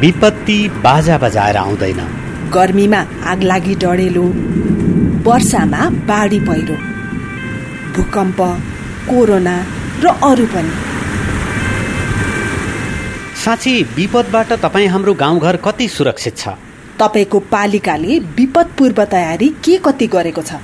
[0.00, 2.00] विपत्ति बाजा बजाएर आउँदैन।
[2.54, 3.00] गर्मीमा
[3.32, 4.26] आगलागी डढेलो।
[5.26, 6.74] वर्षामा बाढी पहिरो।
[7.94, 8.36] भूकम्प
[9.08, 9.54] कोरोना
[10.02, 10.72] र अरू पनि।
[13.34, 16.48] साँच्ची विपदबाट तपाईँ हाम्रो गाउँघर कति सुरक्षित छ?
[16.98, 20.60] तपाईँको पालिकाले विपद पूर्व तयारी के कति गरेको छ?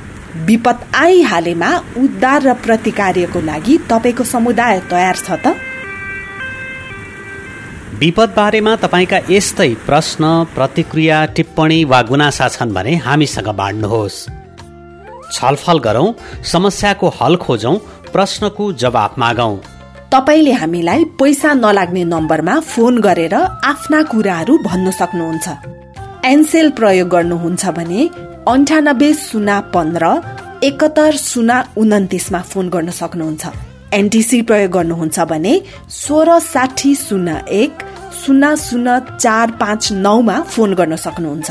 [0.46, 5.54] विपद आइहालेमा उद्धार र प्रतिकार्यको लागि तपाईँको समुदाय तयार छ त?
[7.98, 10.22] विपद बारेमा तपाईँका यस्तै प्रश्न
[10.54, 14.41] प्रतिक्रिया टिप्पणी वा गुनासा छन् भने हामीसँग बाँड्नुहोस्।
[15.32, 16.08] छलफल गरौँ
[16.52, 17.76] समस्याको हल खोजौँ
[18.12, 19.56] प्रश्नको जवाफ मागौँ।
[20.12, 25.46] तपाईँले हामीलाई पैसा नलाग्ने नम्बरमा फोन गरेर आफ्ना कुराहरू भन्न सक्नुहुन्छ।
[26.24, 28.00] एनसेल प्रयोग गर्नुहुन्छ भने
[28.52, 30.04] अन्ठानब्बे शून्य पन्ध्र
[30.62, 33.44] एकहत्तर शून्य उन्तिसमा फोन गर्न सक्नुहुन्छ।
[33.94, 35.54] एनटिसी प्रयोग गर्नुहुन्छ भने
[35.90, 37.72] सोह्र साठी शून्य एक
[38.20, 41.50] शून्य शून्य चार पाँच नौमा फोन गर्न सक्नुहुन्छ।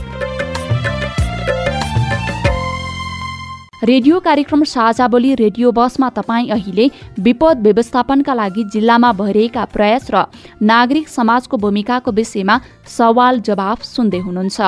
[3.83, 6.85] रेडियो कार्यक्रम साझा बोली रेडियो बसमा तपाईँ अहिले
[7.19, 10.21] विपद व्यवस्थापनका लागि जिल्लामा भइरहेका प्रयास र
[10.61, 14.61] नागरिक समाजको भूमिकाको विषयमा सवाल जवाफ सुन्दै हुनुहुन्छ।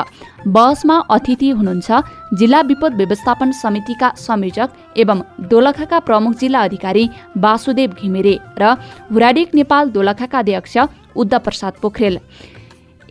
[0.50, 1.92] बसमा अतिथि हुनुहुन्छ
[2.34, 5.22] जिल्ला विपद व्यवस्थापन समितिका संयोजक एवं
[5.52, 7.06] दोलखाका प्रमुख जिल्ला अधिकारी
[7.38, 8.74] वासुदेव घिमिरे र
[9.14, 10.78] हुराडिक नेपाल दोलखाका अध्यक्ष
[11.16, 12.18] उद्धव प्रसाद पोखरेल।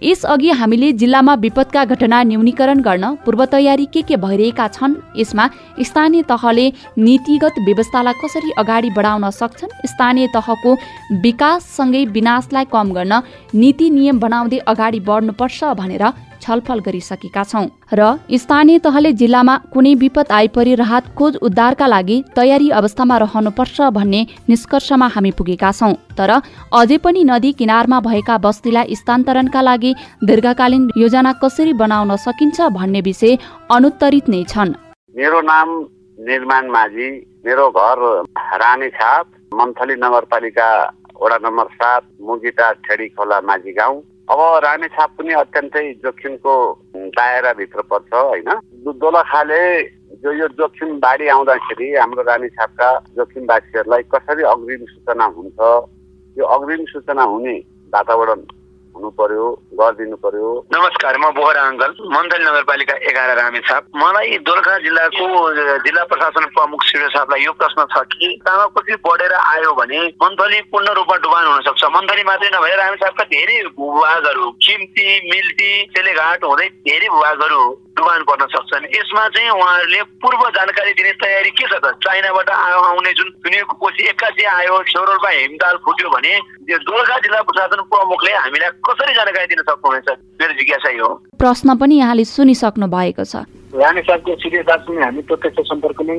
[0.03, 5.47] यसअघि हामीले जिल्लामा विपदका घटना न्यूनीकरण गर्न पूर्व तयारी के के भइरहेका छन् यसमा
[5.83, 6.67] स्थानीय तहले
[6.99, 10.75] नीतिगत व्यवस्थालाई कसरी अगाडि बढाउन सक्छन् स्थानीय तहको
[11.23, 13.23] विकाससँगै विनाशलाई कम गर्न
[13.55, 16.05] नीति नियम बनाउँदै अगाडि बढ्नुपर्छ भनेर
[16.43, 22.69] छलफल गरिसकेका छौँ। र स्थानीय तहले जिल्लामा कुनै विपद आइपरि राहत खोज उद्धारका लागि तयारी
[22.73, 26.31] अवस्थामा रहनुपर्छ भन्ने निष्कर्षमा हामी पुगेका छौँ। तर
[26.73, 33.39] अझै पनि नदी किनारमा भएका बस्तीलाई स्थानान्तरणका लागि दीर्घकालीन योजना कसरी बनाउन सकिन्छ भन्ने विषय
[33.71, 34.75] अनुत्तरित नै छन्।
[35.15, 35.69] मेरो नाम
[36.19, 37.09] निर्माण माझी
[37.47, 38.01] मेरो घर
[38.63, 40.69] रानी छाप मन्थली नगरपालिका
[41.23, 46.55] वडा नम्बर सात मुगिटा ठेडी खोला माझी गाउँ। अब रामेछाप पनि अत्यन्तै जोखिमको
[46.97, 48.51] दायराभित्र पर्छ होइन?
[49.03, 49.63] दोलखाले
[50.23, 55.59] जो यो जोखिम बाढी आउँदाखेरि हाम्रो रामेछापका जोखिमवासीहरूलाई कसरी अग्रिम सूचना हुन्छ?
[56.39, 57.57] यो अग्रिम सूचना हुने
[57.95, 58.41] वातावरण
[58.95, 65.29] हुनु पर्यो गरिदिनु पर्यो नमस्कार म बोहरा अङ्कल मन्थली नगरपालिका एघार रामेछाप मलाई दोलखा जिल्लाको
[65.85, 70.95] जिल्ला प्रशासन प्रमुख श्री साहबलाई यो प्रश्न छ कि तामाकोसी बढेर आयो भने मन्थली पूर्ण
[70.95, 77.09] रूपमा डुबान हुन सक्छ मन्थली मात्रै नभएर रामेछापका धेरै भूभागहरू खिम्ती मिल्टी तेलेघाट हुँदै धेरै
[77.09, 77.65] भूभागहरू
[77.97, 81.93] डुबान पर्न सक्छन्। यसमा चाहिँ उहाँहरूले पूर्व जानकारी दिने तयारी के छ त?
[82.01, 86.33] चाइनाबाट आउने जुन दुनियाँको कोसी एक्कासी आयो सौरोपा हिमताल फुट्यो भने
[86.89, 90.09] दोलखा जिल्ला प्रशासन प्रमुखले हामीलाई कसरी जानकारी दिन सक्नुहुनेछ?
[90.41, 93.45] मेरो जिज्ञासा यो प्रश्न पनि यहाँले सुनिसक्नु भएको छ।
[93.77, 96.19] रानीसाबको सिधै दार्जिलिङ हामी प्रत्यक्ष सम्पर्क नै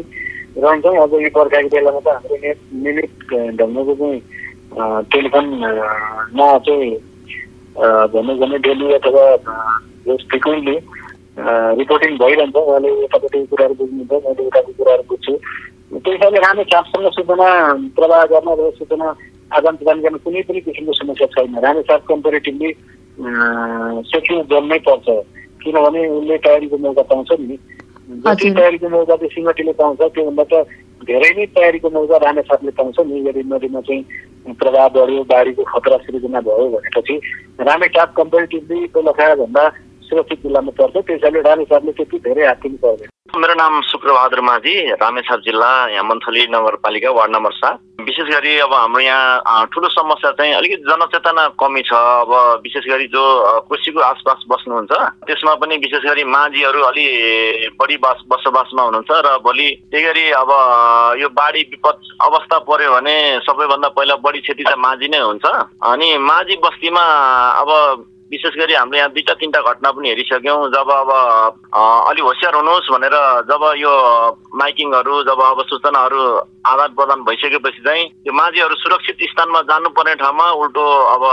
[0.62, 3.14] रहन्छौँ। अब यो बर्खाको बेलामा त हाम्रो नियमित
[3.58, 4.22] ढङ्गको चाहिँ
[5.10, 6.92] टेलिफोनमा चाहिँ
[8.14, 9.26] झन्डै झन्डै डेली अथवा
[10.30, 10.78] फ्रिक्वेन्टली
[11.38, 15.34] रिपोर्टिङ भइरहन्छ उहाँले यतापट्टिको कुराहरू बुझ्नुहुन्छ मैले उताको कुराहरू बुझ्छु
[15.96, 17.48] त्यही हिसाबले राम्रै चापसँग सूचना
[17.96, 19.08] प्रवाह गर्न र सूचना
[19.52, 22.70] आदान प्रदान गर्न कुनै पनि किसिमको समस्या छैन रामेछाप कम्पेरिटिभली
[24.08, 25.08] सेक्युर जन्मै पर्छ
[25.60, 27.58] किनभने उसले तयारीको मौका पाउँछ नि
[28.20, 30.66] जति तयारीको मौका चाहिँ सिङ्गटीले पाउँछ त्योभन्दा त
[31.04, 36.42] धेरै नै तयारीको मौका रामेछापले पाउँछ नि यदि नदीमा चाहिँ प्रभाव बढ्यो बाढीको खतरा सृजना
[36.44, 37.16] भयो भनेपछि
[37.62, 39.64] रामेछाप कम्पेरिटिभली दोलखाभन्दा
[40.04, 45.72] सुरक्षित जिल्लामा पर्छ त्यसैले रामेछापले त्यति धेरै हात पर्दैन। मेरो नाम शुक्रबहादुर माझी रामेछाप जिल्ला
[45.90, 50.84] यहाँ मन्थली नगरपालिका वार्ड नम्बर सात। विशेष गरी अब हाम्रो यहाँ ठुलो समस्या चाहिँ अलिकति
[50.86, 52.32] जनचेतना कमी छ। अब
[52.64, 53.24] विशेष गरी जो
[53.70, 54.92] कोसीको आसपास बस्नुहुन्छ
[55.26, 57.06] त्यसमा पनि विशेष गरी माझीहरू अलि
[57.80, 60.50] बढी बस बसोबासमा हुनुहुन्छ र भोलि त्यही गरी अब
[61.22, 63.18] यो बाढी विपद अवस्था पर्यो भने
[63.50, 65.46] सबैभन्दा पहिला बढी क्षति त माझी नै हुन्छ।
[65.90, 67.04] अनि माझी बस्तीमा
[67.62, 67.70] अब
[68.34, 71.10] विशेष गरी हामीले यहाँ दुईवटा तिनवटा घटना पनि हेरिसक्यौँ। जब अब
[72.10, 73.16] अलिक होसियार हुनुहोस् भनेर
[73.50, 73.94] जब यो
[74.58, 76.24] माइकिङहरू जब अब सूचनाहरू
[76.64, 81.24] आदान प्रदान भइसकेपछि चाहिँ त्यो माझीहरू सुरक्षित स्थानमा जानुपर्ने ठाउँमा उल्टो अब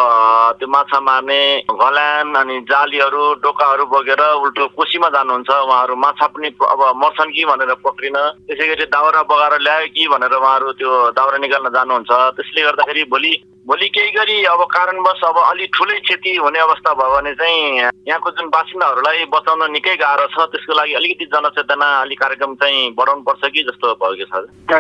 [0.59, 6.81] त्यो माछा मार्ने घल्यान अनि जालीहरू डोकाहरू बगेर उल्टो कोसीमा जानुहुन्छ। उहाँहरू माछा पनि अब
[6.99, 8.17] मर्छन् कि भनेर पक्रिन।
[8.51, 13.33] त्यसै गरी दाउरा बगाएर ल्यायो कि भनेर उहाँहरू त्यो दाउरा निकाल्न जानुहुन्छ। त्यसले गर्दाखेरि भोलि
[13.69, 14.10] भोलि केही
[14.47, 17.61] अब कारणवश अब अलिक ठुलै क्षति हुने अवस्था भयो भने चाहिँ
[18.09, 23.23] यहाँको जुन बासिन्दाहरूलाई बचाउन निकै गाह्रो छ त्यसको लागि अलिकति जनचेतना अलिक कार्यक्रम चाहिँ बढाउनु
[23.29, 24.35] पर्छ कि जस्तो भयो कि छ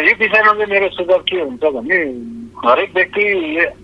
[0.08, 1.98] यो विषयमा चाहिँ मेरो सुझाव के हुन्छ भने
[2.60, 3.24] हरेक व्यक्ति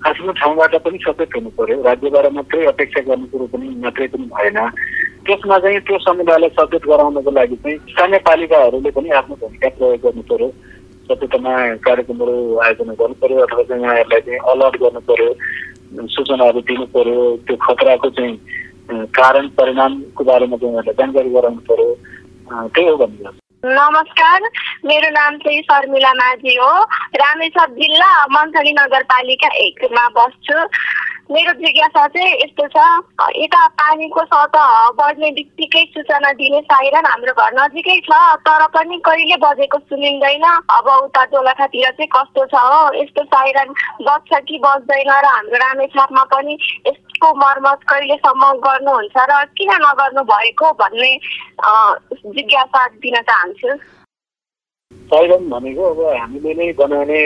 [0.09, 4.59] आफ्नो ठाउँबाट पनि सचेत हुनु पर्यो। राज्यबाट मात्रै अपेक्षा गर्ने कुरो पनि मात्रै पनि भएन।
[5.27, 10.23] त्यसमा चाहिँ त्यो समुदायलाई सचेत गराउनको लागि चाहिँ स्थानीय पालिकाहरूले पनि आफ्नो भूमिका प्रयोग गर्नु
[10.29, 10.49] पर्यो।
[11.07, 15.31] सचेतना कार्यक्रमहरू आयोजना गर्नु पर्यो अथवा चाहिँ उहाँहरूलाई चाहिँ अलर्ट गर्नु पर्यो
[16.09, 18.35] सूचनाहरू दिनु पर्यो त्यो खतराको चाहिँ
[19.13, 21.91] कारण परिणामको बारेमा चाहिँ उहाँहरूलाई जानकारी गराउनु पर्यो
[22.69, 24.43] त्यही हो भन्ने नमस्कार
[24.85, 26.73] मेरो नाम चाहिँ शर्मिला माझी हो।
[27.17, 30.65] रामेछाप जिल्ला मन्थली नगरपालिका एकमा बस्छु।
[31.33, 32.77] मेरो जिज्ञासा चाहिँ यस्तो छ
[33.37, 39.37] यता पानीको सतह बढ्ने बित्तिकै सूचना दिने साइरन हाम्रो घर नजिकै छ तर पनि कहिले
[39.43, 43.75] बजेको सुनिँदैन। अब उता दोलखातिर चाहिँ कस्तो छ हो यस्तो साइरन
[44.07, 46.59] बज्छ कि बज्दैन र हाम्रो रामेछापमा पनि
[47.17, 51.13] यसको मर्मत कहिलेसम्म गर्नुहुन्छ र किन नगर्नु भएको भन्ने
[52.37, 53.71] जिज्ञासा दिन चाहन्छु।
[55.09, 57.21] साइरन भनेको अब हामीले नै बनाउने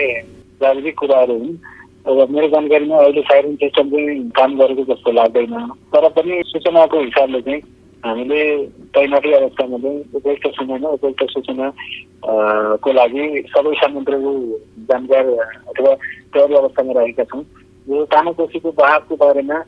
[0.63, 1.59] प्राविधिक कुराहरू हुन्।
[2.07, 5.59] अब मेरो जानकारीमा अहिले साइरन सिस्टम चाहिँ काम गरेको जस्तो लाग्दैन।
[5.91, 7.61] तर पनि सूचनाको हिसाबले चाहिँ
[8.07, 8.41] हामीले
[8.95, 11.67] तैनाती अवस्थामा चाहिँ उपयुक्त समयमा उपयुक्त सूचना
[12.79, 14.33] को लागि सबै संयन्त्रको
[14.87, 15.27] जानकार
[15.67, 15.93] अथवा
[16.31, 17.43] तयारी अवस्थामा रहेका छौँ।
[17.91, 19.59] यो तामाकोसीको बहावको बारेमा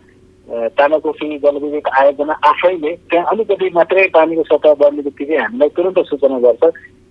[0.48, 6.62] तामाकोसी जलविद्युत आयोजना आफैले त्यहाँ अलिकति मात्रै पानीको सतह बढ्ने बित्तिकै हामीलाई तुरन्त सूचना गर्छ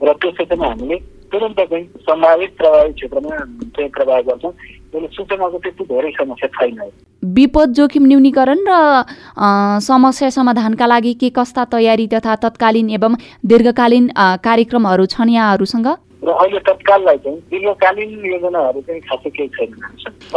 [0.04, 0.98] र त्यो सूचना हामीले
[1.32, 3.36] तुरन्त चाहिँ सम्भावित प्रभावित क्षेत्रमा
[3.76, 4.52] चाहिँ प्रवाह गर्छौँ।
[4.92, 6.80] त्यसले सूचनाको त्यति धेरै समस्या छैन।
[7.24, 8.74] विपद जोखिम न्यूनीकरण र
[9.80, 13.16] समस्या समाधानका लागि के कस्ता तयारी तथा तत्कालीन एवं
[13.48, 14.10] दीर्घकालीन
[14.44, 15.88] कार्यक्रमहरू छन् यहाँहरूसँग?
[16.22, 19.72] र अहिले तत्काललाई चाहिँ दीर्घकालीन योजनाहरू चाहिँ खासै केही छैन।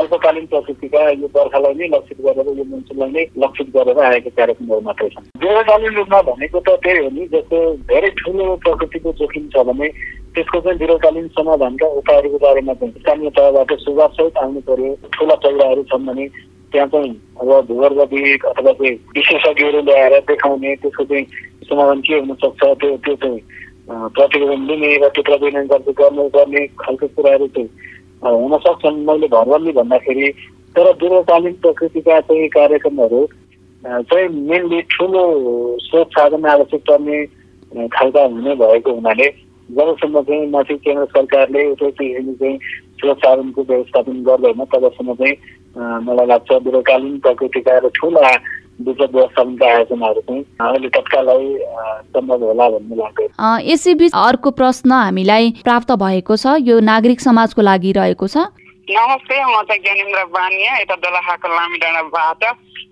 [0.01, 5.09] अल्पकालीन प्रकृतिका यो बर्खालाई नै लक्षित गरेर यो मनसुनलाई नै लक्षित गरेर आएको कार्यक्रमहरू मात्रै
[5.13, 7.59] छन्। दीर्घकालीन रूपमा भनेको त त्यही हो नि जस्तो
[7.93, 9.89] धेरै ठुलो प्रकृतिको जोखिम छ भने
[10.35, 16.07] त्यसको चाहिँ दीर्घकालीन समाधानका उपायहरूको बारेमा चाहिँ स्थानीय तहबाट सुझावसहित आउनु पर्यो। ठुला पहिलाहरू छन्
[16.09, 16.27] भने
[16.73, 21.27] त्यहाँ चाहिँ अब भूगर्भविद अथवा चाहिँ विशेषज्ञहरू ल्याएर देखाउने त्यसको चाहिँ
[21.69, 23.41] समाधान के हुनसक्छ त्यो त्यो चाहिँ
[23.89, 27.69] प्रतिवेदन लिने र त्यो प्रतिवेदन गर्नु गर्ने खालको कुराहरू चाहिँ
[28.35, 30.29] हुन सक्छन् मैले भरवल्ली भन्दाखेरि
[30.77, 33.27] तर दीर्घकालीन प्रकृतिका चाहिँ कार्यक्रमहरू
[33.85, 35.25] चाहिँ मेनली ठुलो
[35.81, 37.25] स्रोत साधन आवश्यक पर्ने
[37.89, 39.29] खालका हुने भएको हुनाले
[39.69, 42.59] जबसम्म चाहिँ माथि केन्द्र सरकारले उपयुक्त चाहिँ
[42.97, 45.37] स्रोत साधनको व्यवस्थापन गर्दैन तबसम्म चाहिँ
[46.03, 48.35] मलाई लाग्छ दीर्घकालीन प्रकृतिका र ठुला
[48.81, 51.39] विद्युत व्यवस्थापनका आयोजनाहरू चाहिँ अहिले तत्कालै
[52.15, 53.31] सम्भव होला भन्ने लाग्छ
[53.71, 58.37] यसैबीच अर्को प्रश्न हामीलाई प्राप्त भएको छ यो नागरिक समाजको लागि रहेको छ।
[58.91, 62.43] नमस्ते म चाहिँ ज्ञानेन्द्र बानिया यता दोलखाको लामी डाँडाबाट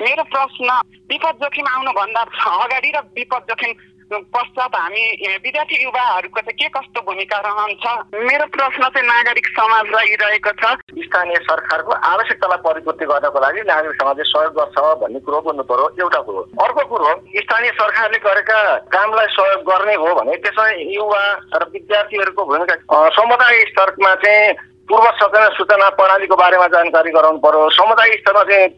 [0.03, 0.69] मेरो प्रश्न
[1.11, 3.73] विपद जोखिम आउनुभन्दा अगाडि र विपद जोखिम
[4.11, 5.05] पश्चात हामी
[5.39, 7.85] विद्यार्थी युवाहरूको चाहिँ के कस्तो भूमिका रहन्छ
[8.23, 14.25] मेरो प्रश्न चाहिँ नागरिक समाजलाई रहेको छ स्थानीय सरकारको आवश्यकतालाई परिपूर्ति गर्नको लागि नागरिक समाजले
[14.25, 18.59] सहयोग गर्छ भन्ने कुरो बुझ्नु पर्यो एउटा कुरो अर्को कुरो स्थानीय सरकारले गरेका
[18.91, 21.23] कामलाई सहयोग गर्ने हो भने त्यसमा युवा
[21.55, 28.11] र विद्यार्थीहरूको भूमिका समुदाय स्तरमा चाहिँ पूर्व सचेतना सूचना प्रणालीको बारेमा जानकारी गराउनु पर्यो। समुदाय
[28.19, 28.69] स्तरमा चाहिँ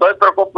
[0.00, 0.52] दैव प्रकोप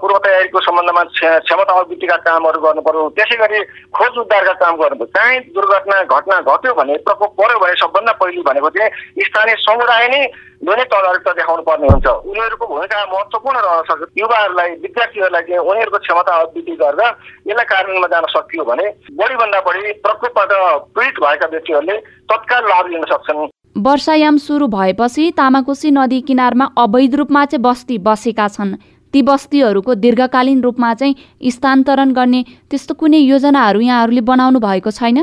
[0.00, 1.02] पूर्व तयारीको सम्बन्धमा
[1.44, 3.58] क्षमता अभिवृद्धिका कामहरू गर्नु पर्यो। त्यसै गरी
[3.92, 8.70] खोज उद्धारका काम गर्नु काहीँ दुर्घटना घटना घट्यो भने प्रकोप पर्यो भने सबभन्दा पहिलो भनेको
[8.74, 10.20] चाहिँ स्थानीय समुदाय नै
[10.64, 16.32] दुनै तदारुकता देखाउनु पर्ने हुन्छ। उनीहरूको भूमिका महत्त्वपूर्ण रहन सक्छ। युवाहरूलाई विद्यार्थीहरूलाई चाहिँ उनीहरूको क्षमता
[16.42, 17.06] अभिवृद्धि गर्दा
[17.48, 18.86] यसलाई कार्यान्वयनमा जान सकियो भने
[19.20, 20.52] बढीभन्दा बढी प्रकोपबाट
[20.96, 21.96] पीडित भएका व्यक्तिहरूले
[22.32, 23.46] तत्काल लाभ लिन सक्छन्।
[23.76, 28.74] वर्षायाम सुरु भएपछि तामाकोसी नदी किनारमा अवैध रूपमा चाहिँ बस्ती बसेका छन्।
[29.14, 31.14] ती बस्तीहरूको दीर्घकालीन रूपमा चाहिँ
[31.50, 35.18] स्थानान्तरण गर्ने त्यस्तो कुनै योजनाहरू यहाँहरूले बनाउनु भएको छैन?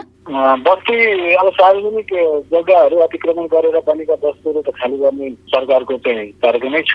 [0.67, 0.95] बस्ती
[1.35, 2.11] अब सार्वजनिक
[2.51, 6.93] जग्गाहरू अतिक्रमण गरेर बनेका बस्तीहरू त खाली गर्ने सरकारको चाहिँ कार्यक्रमै छ।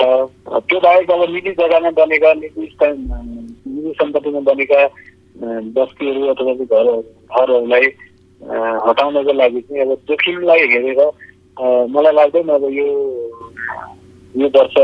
[0.61, 4.81] त्यो बाहेक अब निजी जग्गामा बनेका निजी निजी सम्पत्तिमा बनेका
[5.73, 6.87] बस्तीहरू अथवा घर
[7.33, 7.87] घरहरूलाई
[8.89, 11.01] हटाउनको लागि चाहिँ अब जोखिमलाई हेरेर
[11.57, 12.87] मलाई लाग्दैन अब यो
[14.35, 14.77] यो वर्ष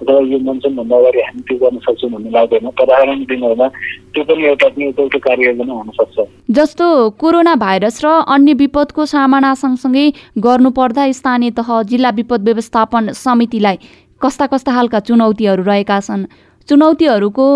[0.00, 3.68] अथवा यो मनसुनभन्दा अगाडि हामी त्यो गर्न सक्छौँ भन्ने लाग्दैन। तर आगामी दिनहरूमा
[4.14, 6.16] त्यो पनि एउटा एउटा कार्ययोजना हुनसक्छ
[6.58, 6.86] जस्तो
[7.20, 10.06] कोरोना भाइरस र अन्य विपदको सामना सँगसँगै
[10.46, 13.78] गर्नुपर्दा स्थानीय तह जिल्ला विपद व्यवस्थापन समितिलाई
[14.22, 16.24] कस्ता कस्ता खालका चुनौतीहरू रहेका छन्?
[16.68, 17.46] चुनौतीहरूको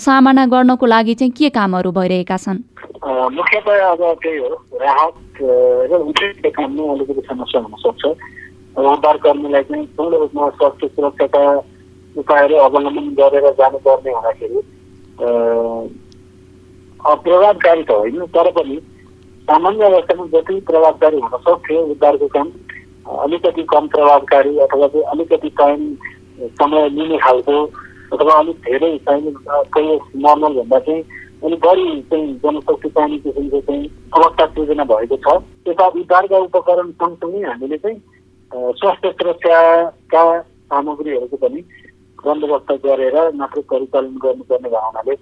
[0.00, 2.58] सामना गर्नको लागि चाहिँ के कामहरू भइरहेका छन्?
[3.36, 4.48] मुख्यतया अब त्यही हो
[4.80, 5.14] राहत
[5.90, 8.04] र उचित काममा अलिकति समस्या हुनसक्छ
[8.76, 11.44] उद्धारकर्मीलाई चाहिँ पूर्ण रूपमा स्वास्थ्य सुरक्षाका
[12.14, 14.60] उपायहरू अवलम्बन गरेर जानुपर्ने हुँदाखेरि
[17.24, 18.76] प्रभावकारी त होइन तर पनि
[19.48, 22.48] सामान्य अवस्थामा जति प्रभावकारी हुन सक्थ्यो उद्धारको काम
[23.20, 25.80] अलिकति कम प्रभावकारी अथवा चाहिँ अलिकति टाइम
[26.56, 27.56] समय लिने खालको
[28.14, 29.30] अथवा अलिक धेरै चाहिने
[29.74, 31.02] कोही नर्मलभन्दा चाहिँ
[31.44, 35.36] अलिक बढी चाहिँ जनशक्ति पाउने किसिमको चाहिँ अवस्था सृजना भएको छ।
[35.68, 37.98] यता उद्धारका उपकरण सँगसँगै हामीले चाहिँ
[38.80, 41.60] स्वास्थ्य सुरक्षाका सामग्रीहरूको पनि
[42.18, 45.14] बन्दोबस्त गरेर मात्र परिचालन गर्नुपर्ने भावनाले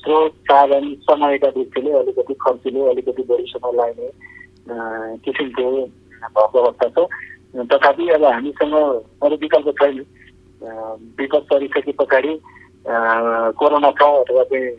[0.00, 4.08] स्रोत साधन समयका दृष्टिले अलिकति खर्चिलो अलिकति बढी समय लाग्ने
[5.24, 5.70] किसिमको
[6.54, 7.06] व्यवस्था छ।
[7.70, 8.74] तथापि अब हामीसँग
[9.22, 9.98] अरू विकल्प छैन।
[11.20, 12.32] विपद परिसके पछाडि
[13.60, 14.70] कोरोना छ अथवा चाहिँ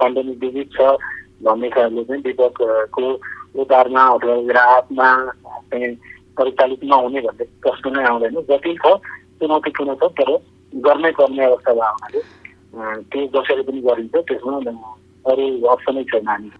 [0.00, 0.96] पेन्डेमिक डिजिज छ
[1.44, 3.06] भन्ने कारणले चाहिँ विपदको
[3.62, 5.08] उद्धारमा अथवा राहतमा
[5.70, 5.94] चाहिँ
[6.38, 8.96] परिचालित नहुने भन्ने प्रश्न नै आउँदैन। जति छ
[9.38, 10.30] चुनौतीपूर्ण छ तर
[10.72, 12.20] गर्नै पर्ने अवस्था हुनाले
[13.10, 14.52] त्यो जसरी पनि गरिन्छ त्यसमा
[15.30, 16.50] अरू अप्सनै छैन हामी।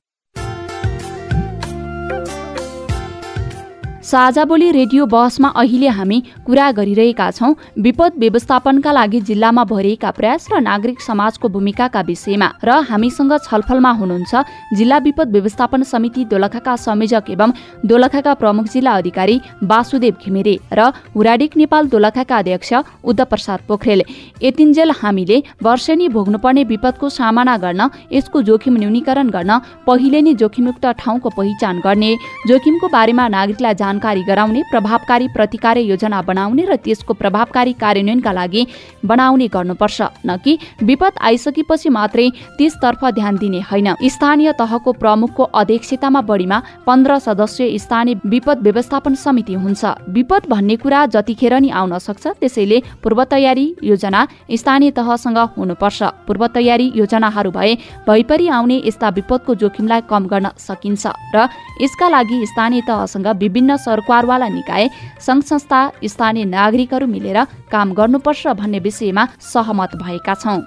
[4.05, 10.49] साझा बोली रेडियो बहसमा अहिले हामी कुरा गरिरहेका छौँ विपद व्यवस्थापनका लागि जिल्लामा भइरहेका प्रयास
[10.53, 14.43] र नागरिक समाजको भूमिकाका विषयमा र हामीसँग छलफलमा हुनुहुन्छ
[14.77, 17.53] जिल्ला विपद व्यवस्थापन समिति दोलखाका संयोजक एवं
[17.87, 22.73] दोलखाका प्रमुख जिल्ला अधिकारी वासुदेव घिमिरे र हुराडिक नेपाल दोलखाका अध्यक्ष
[23.05, 24.03] उद्धव प्रसाद पोखरेल।
[24.43, 31.29] यतिन्जेल हामीले वर्षेनी भोग्नुपर्ने विपदको सामना गर्न यसको जोखिम न्यूनीकरण गर्न पहिले नै जोखिमयुक्त ठाउँको
[31.41, 32.15] पहिचान गर्ने
[32.49, 38.63] जोखिमको बारेमा नागरिकलाई जानकारी गराउने प्रभावकारी प्रतिकार योजना बनाउने र त्यसको प्रभावकारी कार्यान्वयनका लागि
[39.07, 42.29] बनाउने गर्नुपर्छ। न कि विपद आइसकेपछि मात्रै
[42.59, 49.55] त्यसतर्फ ध्यान दिने होइन। स्थानीय तहको प्रमुखको अध्यक्षतामा बढीमा पन्ध्र सदस्यीय स्थानीय विपद व्यवस्थापन समिति
[49.55, 56.03] हुन्छ। विपद भन्ने कुरा जतिखेर नि आउन सक्छ त्यसैले पूर्व तयारी योजना स्थानीय तहसँग हुनुपर्छ।
[56.27, 57.75] पूर्व तयारी योजनाहरू भए
[58.09, 61.47] भइपरि आउने यस्ता विपदको जोखिमलाई कम गर्न सकिन्छ र
[61.83, 64.89] यसका लागि स्थानीय तहसँग विभिन्न सरकारवाला निकाय
[65.27, 65.81] सङ्घ संस्था
[66.13, 67.39] स्थानीय नागरिकहरू मिलेर
[67.73, 70.61] काम गर्नुपर्छ भन्ने विषयमा सहमत भएका छौँ।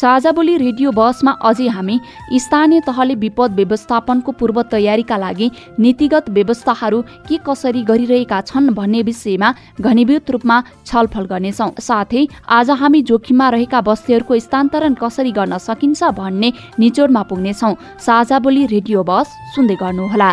[0.00, 1.96] साझा बोली रेडियो बसमा अझै हामी
[2.34, 9.52] स्थानीय तहले विपद व्यवस्थापनको पूर्व तयारीका लागि नीतिगत व्यवस्थाहरू के कसरी गरिरहेका छन् भन्ने विषयमा
[9.82, 16.52] घनीभूत रूपमा छलफल गर्नेछौँ। साथै आज हामी जोखिममा रहेका बस्तीहरूको स्थानान्तरण कसरी गर्न सकिन्छ भन्ने
[16.80, 20.30] निचोडमा पुग्नेछौँ। साझा बोली रेडियो बस सुन्दै गर्नुहोला।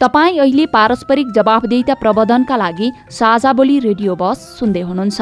[0.00, 5.18] तपाईँ अहिले पारस्परिक जवाफदेहिता प्रबन्धनका लागि साझा बोली रेडियो बस सुन्दै हुनुहुन्छ।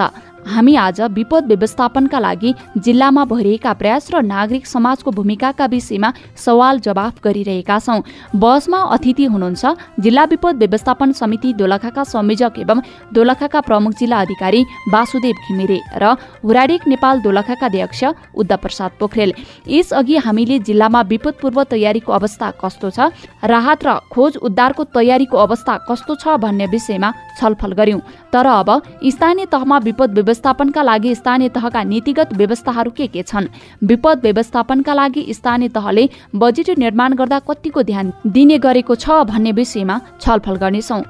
[0.49, 7.21] हामी आज विपद व्यवस्थापनका लागि जिल्लामा भइरहेका प्रयास र नागरिक समाजको भूमिकाका विषयमा सवाल जवाफ
[7.25, 8.01] गरिरहेका छौँ।
[8.35, 9.67] बसमा अतिथि हुनुहुन्छ
[10.01, 12.81] जिल्ला विपद व्यवस्थापन समिति दोलखाका संयोजक एवं
[13.13, 19.33] दोलखाका प्रमुख जिल्ला अधिकारी वासुदेव घिमिरे र हुराडिक नेपाल दोलखाका अध्यक्ष उद्धव प्रसाद पोखरेल
[19.69, 23.11] यसअघि हामीले जिल्लामा विपद पूर्व तयारीको अवस्था कस्तो छ
[23.45, 28.01] राहत र खोज उद्धारको तयारीको अवस्था कस्तो छ भन्ने विषयमा छलफल गर्यौं
[28.33, 28.71] तर अब
[29.09, 33.47] स्थानीय तहमा विपद व्यवस्थापनका लागि स्थानीय तहका नीतिगत व्यवस्थाहरू के के छन्?
[33.83, 39.99] विपद व्यवस्थापनका लागि स्थानीय तहले बजेट निर्माण गर्दा कतिको ध्यान दिने गरेको छ भन्ने विषयमा
[40.23, 41.01] छलफल गर्नेछौ।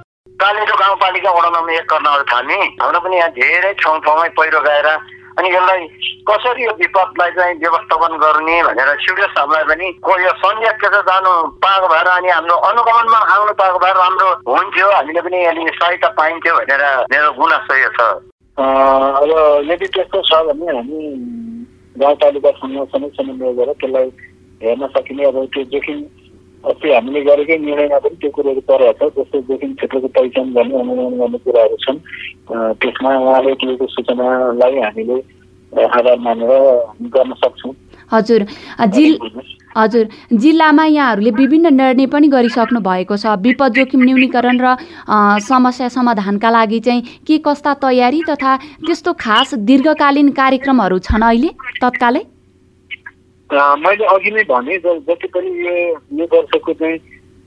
[0.41, 4.89] कालेटो गाउँपालिका वडा नम्बर एक कर्नहरू थाल्ने हाम्रो पनि यहाँ धेरै ठाउँ ठाउँमै पहिरो गएर
[4.89, 5.81] अनि यसलाई
[6.29, 11.89] कसरी यो विपदलाई चाहिँ व्यवस्थापन गर्ने भनेर सिडिओ साहबलाई पनि को यो छ जानु पाएको
[11.93, 16.83] भएर अनि हाम्रो अनुगमनमा आउनु पाएको भएर राम्रो हुन्थ्यो। हामीले पनि अलि सहायता पाइन्थ्यो भनेर
[17.13, 18.11] मेरो गुनासो यो छ।
[18.59, 19.31] अब
[19.71, 21.01] यदि त्यस्तो छ भने हामी
[21.97, 24.09] गाउँपालिकासँग सँगै समन्वय गरेर त्यसलाई
[24.61, 25.99] हेर्न सकिने अब त्यो जोखिम
[26.65, 31.15] अस्ति हामीले गरेकै निर्णयमा पनि त्यो कुरोहरू परेको छ जस्तो जोखिम क्षेत्रको पहिचान गर्ने अनुमान
[31.15, 32.03] गर्ने कुराहरू छन्
[32.83, 35.19] त्यसमा उहाँले दिएको सूचनालाई हामीले
[35.73, 36.53] आधार मानेर
[37.09, 37.75] गर्न सक्छौँ
[38.13, 38.45] हजुर।
[38.89, 39.19] जिल
[39.77, 44.67] हजुर। जिल्लामा यहाँहरूले विभिन्न निर्णय पनि गरिसक्नु भएको छ। विपद जोखिम न्यूनीकरण र
[45.45, 48.57] समस्या समाधानका लागि चाहिँ के कस्ता तयारी तथा
[48.87, 51.51] त्यस्तो खास दीर्घकालीन कार्यक्रमहरू छन् अहिले
[51.83, 52.23] तत्कालै?
[53.51, 55.75] मैले अघि नै भने जति पनि यो
[56.19, 56.99] यो वर्षको चाहिँ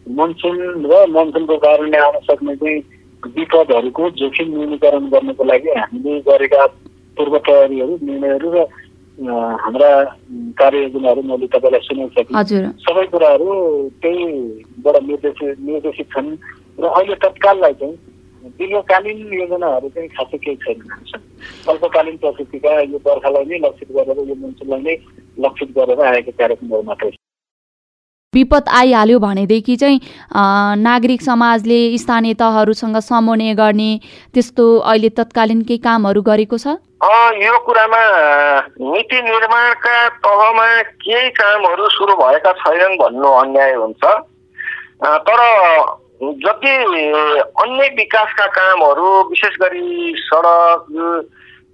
[0.08, 2.80] मनसुन र मनसुनको कारणले आउन सक्ने चाहिँ
[3.24, 6.66] विपदहरूको जोखिम न्यूनीकरण गर्नको लागि हामीले गरेका
[7.18, 8.66] पूर्व तयारीहरू निर्णयहरू र
[9.18, 9.92] हाम्रा
[10.58, 13.50] कार्ययोजनाहरू मैले तपाईँलाई सुनाइसकेँ सबै कुराहरू
[14.02, 16.30] त्यहीबाट निर्देशित निर्देशित छन्
[16.80, 17.98] र अहिले तत्काललाई चाहिँ
[18.52, 20.80] दीर्घकालीन योजनाहरू चाहिँ खासै केही छैन
[21.68, 24.96] अल्पकालीन प्रकृतिका यो बर्खालाई नै लक्षित गरेर यो मनसुनलाई नै
[25.40, 27.12] लक्षित गरेर आएको कार्यक्रमहरू मात्रै
[28.36, 30.00] विपद आइहाल्यो भनेदेखि चाहिँ
[30.80, 33.90] नागरिक समाजले स्थानीय तहहरूसँग समन्वय गर्ने
[34.34, 36.80] त्यस्तो अहिले तत्कालीन केही कामहरू गरेको छ?
[37.44, 38.00] यो कुरामा
[38.88, 40.68] नीति निर्माणका तहमा
[41.04, 44.04] केही कामहरू सुरु भएका छैनन् भन्नु अन्याय हुन्छ।
[45.28, 45.44] तर
[46.24, 46.74] जति
[47.60, 50.88] अन्य विकासका कामहरू विशेष गरी सडक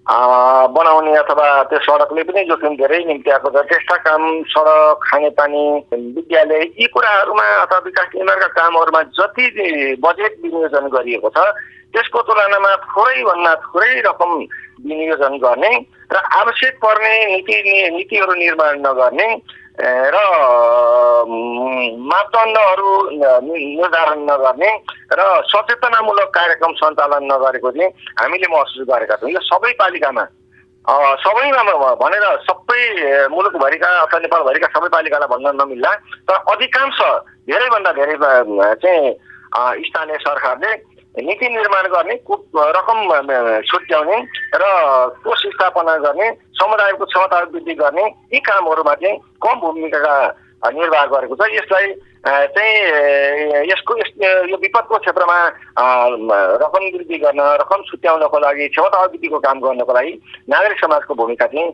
[0.08, 5.64] बनाउने अथवा त्यो सडकले पनि जोखिम धेरै निम्ति आएको छ। त्यस्ता काम सडक खानेपानी
[6.16, 9.45] विद्यालय यी कुराहरूमा अथवा विकास निर्माणका कामहरूमा जति
[9.99, 11.38] बजेट विनियोजन गरिएको छ
[11.91, 14.32] त्यसको तुलनामा थोरैभन्दा थोरै रकम
[14.88, 15.72] विनियोजन गर्ने
[16.08, 17.55] र आवश्यक पर्ने नीति
[17.91, 19.28] नीतिहरू निर्माण नगर्ने
[19.80, 20.18] र
[22.10, 24.72] मापदण्डहरू निर्धारण नगर्ने
[25.14, 30.26] र सचेतनामूलक कार्यक्रम सञ्चालन नगरेको चाहिँ हामीले महसुस गरेका छौँ। यो सबै पालिकामा
[31.22, 32.82] सबैमा भनेर सबै
[33.30, 35.92] मुलुकभरिका अथवा नेपालभरिका सबै पालिकालाई भन्न नमिल्ला
[36.26, 37.00] तर अधिकांश
[37.46, 38.16] धेरैभन्दा धेरै
[38.82, 39.14] चाहिँ
[39.88, 40.72] स्थानीय सरकारले
[41.18, 42.15] नीति निर्माण गर्ने
[42.78, 42.97] रकम
[43.68, 44.18] छुट्याउने
[44.55, 44.65] र
[45.24, 50.15] कोष स्थापना गर्ने समुदायको क्षमता वृद्धि गर्ने यी कामहरूमा चाहिँ कम भूमिका
[50.74, 51.93] निर्वाह गरेको छ। यसलाई
[52.28, 53.95] चाहिँ यसको
[54.49, 55.38] यो विपदको क्षेत्रमा
[56.61, 60.13] रकम वृद्धि गर्न रकम छुट्याउनको लागि क्षमता अभिवृद्धिको काम गर्नको लागि
[60.49, 61.72] नागरिक समाजको भूमिका चाहिँ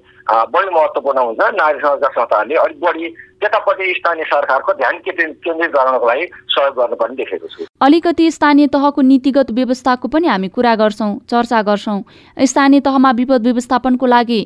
[0.53, 3.07] बढी महत्त्वपूर्ण हुन्छ। नागरिक समाजका संस्थाहरूले अलिक बढी
[3.43, 9.51] त्यतापट्टि स्थानीय सरकारको ध्यान केन्द्रित गराउनको लागि सहयोग गर्नुपर्ने देखेको छु। अलिकति स्थानीय तहको नीतिगत
[9.51, 11.99] व्यवस्थाको पनि हामी कुरा गर्छौँ चर्चा गर्छौँ।
[12.39, 14.41] स्थानीय तहमा विपद व्यवस्थापनको लागि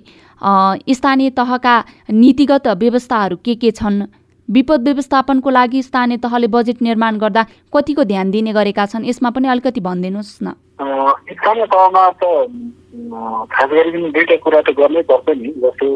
[0.90, 1.76] स्थानीय तहका
[2.12, 4.02] नीतिगत व्यवस्थाहरू के के छन्?
[4.50, 7.46] विपद व्यवस्थापनको लागि स्थानीय तहले बजेट निर्माण गर्दा
[7.76, 9.06] कतिको ध्यान दिने गरेका छन्?
[9.06, 12.24] यसमा पनि अलिकति भनिदिनुहोस् न। स्थानीय तहमा त
[13.54, 15.88] खास गरी दुईवटा कुरा त गर्नै पर्छ नि जस्तो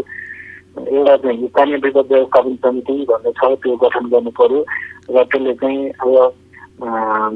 [0.78, 4.60] एउटा चाहिँ स्थानीय विपद व्यवस्थापन समिति भन्ने छ त्यो गठन गर्नु पर्यो
[5.12, 6.14] र त्यसले चाहिँ अब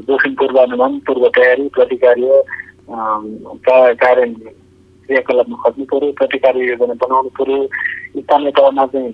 [0.08, 2.42] जोखिम पूर्वानुमान पूर्व तयारी प्रतिकार्य
[2.88, 4.26] कार्य
[5.06, 7.60] क्रियाकलापमा खट्नु पर्यो प्रतिकार्य योजना बनाउनु पर्यो।
[8.20, 9.12] स्थानीय तहमा चाहिँ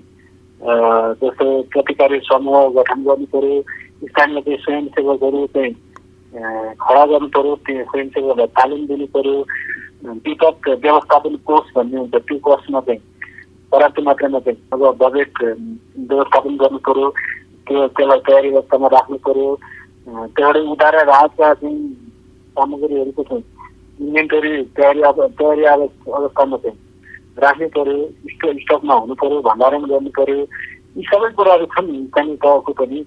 [1.20, 3.60] जस्तो प्रतिकारी समूह गठन गर्नु पऱ्यो
[4.08, 5.72] स्थानीय चाहिँ स्वयंसेवकहरू चाहिँ
[6.78, 9.38] खडा गर्नु पऱ्यो त्यो स्वयंसेवकहरूलाई तालिम दिनु पऱ्यो
[10.26, 13.00] विपद व्यवस्थापन कोष भन्ने हुन्छ त्यो कोषमा चाहिँ
[13.72, 17.08] पर्याप्त मात्रामा चाहिँ अब बजेट व्यवस्थापन गर्नु पऱ्यो
[17.66, 19.48] त्यो त्यसलाई तयारी अवस्थामा राख्नु पऱ्यो
[20.06, 21.78] त्यहाँबाट उधार राहतका चाहिँ
[22.56, 23.44] सामग्रीहरूको चाहिँ
[24.00, 26.78] इन्भेन्टरी तयारी अब तयारी अवस्थामा चाहिँ
[27.44, 27.98] राख्नु पर्यो
[28.30, 30.40] स्टक स्टकमा हुनु पर्यो भण्डारण गर्नु पर्यो।
[30.96, 32.98] यी सबै कुराहरू छन् स्थानीय तहको पनि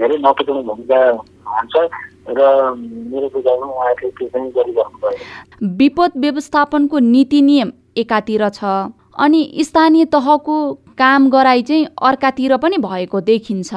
[0.00, 0.98] धेरै महत्त्वपूर्ण भूमिका
[1.58, 1.74] हुन्छ
[2.38, 2.40] र
[3.12, 7.72] मेरो बुझाइमा उहाँहरूले त्यो चाहिँ गरिराख्नु विपद व्यवस्थापनको नीति नियम
[8.02, 8.74] एकातिर छ।
[9.16, 10.56] अनि स्थानीय तहको
[10.98, 13.74] काम गराइ चाहिँ अर्कातिर पनि भएको देखिन्छ।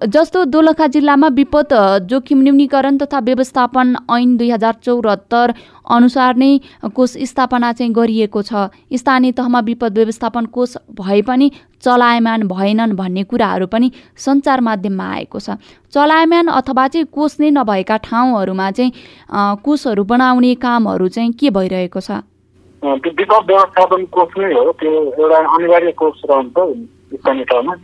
[0.00, 1.72] जस्तो दोलखा जिल्लामा विपद
[2.10, 5.52] जोखिम न्यूनीकरण तथा व्यवस्थापन ऐन दुई हजार चौहत्तर
[5.90, 6.58] अनुसार नै
[6.94, 11.50] कोष स्थापना चाहिँ गरिएको छ। स्थानीय तहमा विपद व्यवस्थापन कोष भए पनि
[11.82, 15.50] चलायमान भएनन् भन्ने कुराहरू पनि सञ्चार माध्यममा आएको छ।
[15.94, 18.92] चलायमान अथवा चाहिँ कोष नै नभएका ठाउँहरूमा चाहिँ
[19.62, 22.22] कोषहरू बनाउने कामहरू चाहिँ के भइरहेको छ?
[22.82, 26.58] विपद व्यवस्थापन कोष नै हो त्यो एउटा अनिवार्य कोष रहन्छ
[27.14, 27.74] स्थानीय तहमा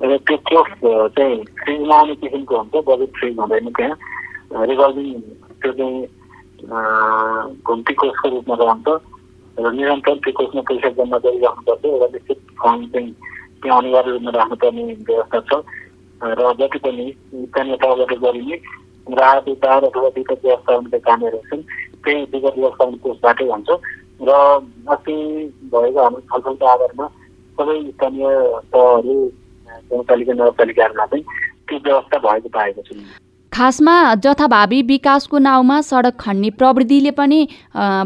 [0.00, 0.68] र त्यो कोष
[1.16, 3.96] चाहिँ फ्रिजमा आउने किसिमको हुन्छ बजेट फ्रिज हुँदैन त्यहाँ।
[4.70, 5.20] रिभल्भिङ
[5.60, 6.00] त्यो चाहिँ
[7.66, 8.88] घुम्ती कोषको रूपमा रहन्छ।
[9.60, 13.12] र निरन्तर त्यो कोषमा पैसा जम्मा गरिराख्नुपर्छ। एउटा निश्चित फन्ड चाहिँ
[13.60, 15.52] त्यहाँ अनिवार्य रूपमा राख्नुपर्ने व्यवस्था छ।
[16.20, 17.06] र जति पनि
[17.44, 18.56] स्थानीय तहबाट गरिने
[19.20, 21.62] राहत उद्धार अथवा विपद व्यवस्थापनका कामहरू छन्
[22.04, 23.68] त्यही विपद व्यवस्थापन कोषबाटै हुन्छ।
[24.20, 24.30] र
[24.90, 25.16] अस्ति
[25.72, 27.06] भएको हाम्रो छलफलको आधारमा
[27.58, 28.26] सबै स्थानीय
[28.72, 29.16] तहहरू
[29.90, 31.24] गाउँपालिका नगरपालिकाहरूमा चाहिँ
[31.68, 32.94] त्यो व्यवस्था भएको पाएको छु।
[33.52, 33.94] खासमा
[34.24, 37.40] जथाभावी विकासको नाउँमा सडक खन्ने प्रविधिले पनि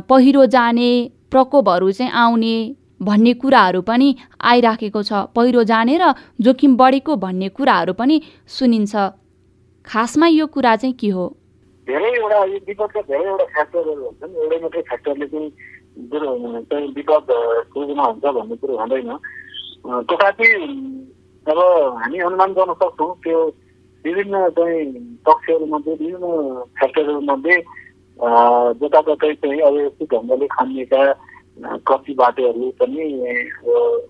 [0.08, 0.88] पहिरो जाने
[1.30, 2.54] प्रकोपहरू चाहिँ आउने
[3.02, 4.08] भन्ने कुराहरू पनि
[4.40, 8.94] आइराखेको छ। पहिरो जाने र जोखिम बढेको भन्ने कुराहरू पनि सुनिन्छ।
[9.86, 11.26] खासमा यो कुरा चाहिँ के हो?
[11.86, 15.50] धेरैवटा यो विपदका धेरैवटा फ्याक्टरहरू हुन्छन्। एउटै मात्रै फ्याक्टरले चाहिँ
[15.96, 17.26] चाहिँ विपद
[17.70, 19.10] सृजना हुन्छ भन्ने कुरो हुँदैन।
[20.10, 20.48] तथापि
[21.46, 21.58] अब
[22.02, 23.40] हामी अनुमान गर्न सक्छौँ त्यो
[24.04, 24.84] विभिन्न चाहिँ
[25.26, 26.26] पक्षहरूमध्ये विभिन्न
[26.78, 27.56] फ्याक्टरहरूमध्ये
[28.80, 31.02] जताततै चाहिँ अव्यवस्थित ढङ्गले खनिएका
[31.86, 33.04] कति बाटोहरू पनि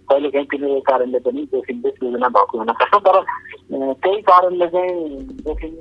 [0.08, 3.20] कहिलेकाहीँ तिनीहरूको कारणले पनि जोखिमले सृजना भएको हुनसक्छ तर
[4.00, 4.92] त्यही कारणले चाहिँ
[5.44, 5.74] जोखिम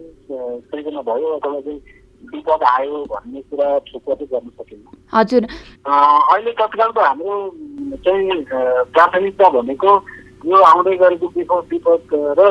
[0.68, 1.80] सृजना भयो अथवा चाहिँ
[2.32, 7.34] विपद आयो भन्ने कुरा छुट्याउँदै गर्न सकिन्न। हजुर। अहिले तत्कालको हाम्रो
[8.06, 8.44] चाहिँ
[8.94, 9.92] प्राथमिकता भनेको
[10.46, 12.02] यो आउँदै गरेको विपद विपद
[12.40, 12.42] र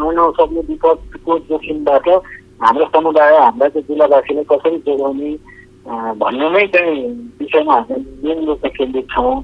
[0.00, 2.08] आउन सक्ने विपदको जोखिमबाट
[2.64, 5.30] हाम्रो समुदाय हाम्रा चाहिँ जिल्लावासीलाई कसरी जोगाउने
[6.20, 7.04] भन्ने नै चाहिँ
[7.40, 9.34] विषयमा हामी मेन रूपमा केन्द्रित छौँ।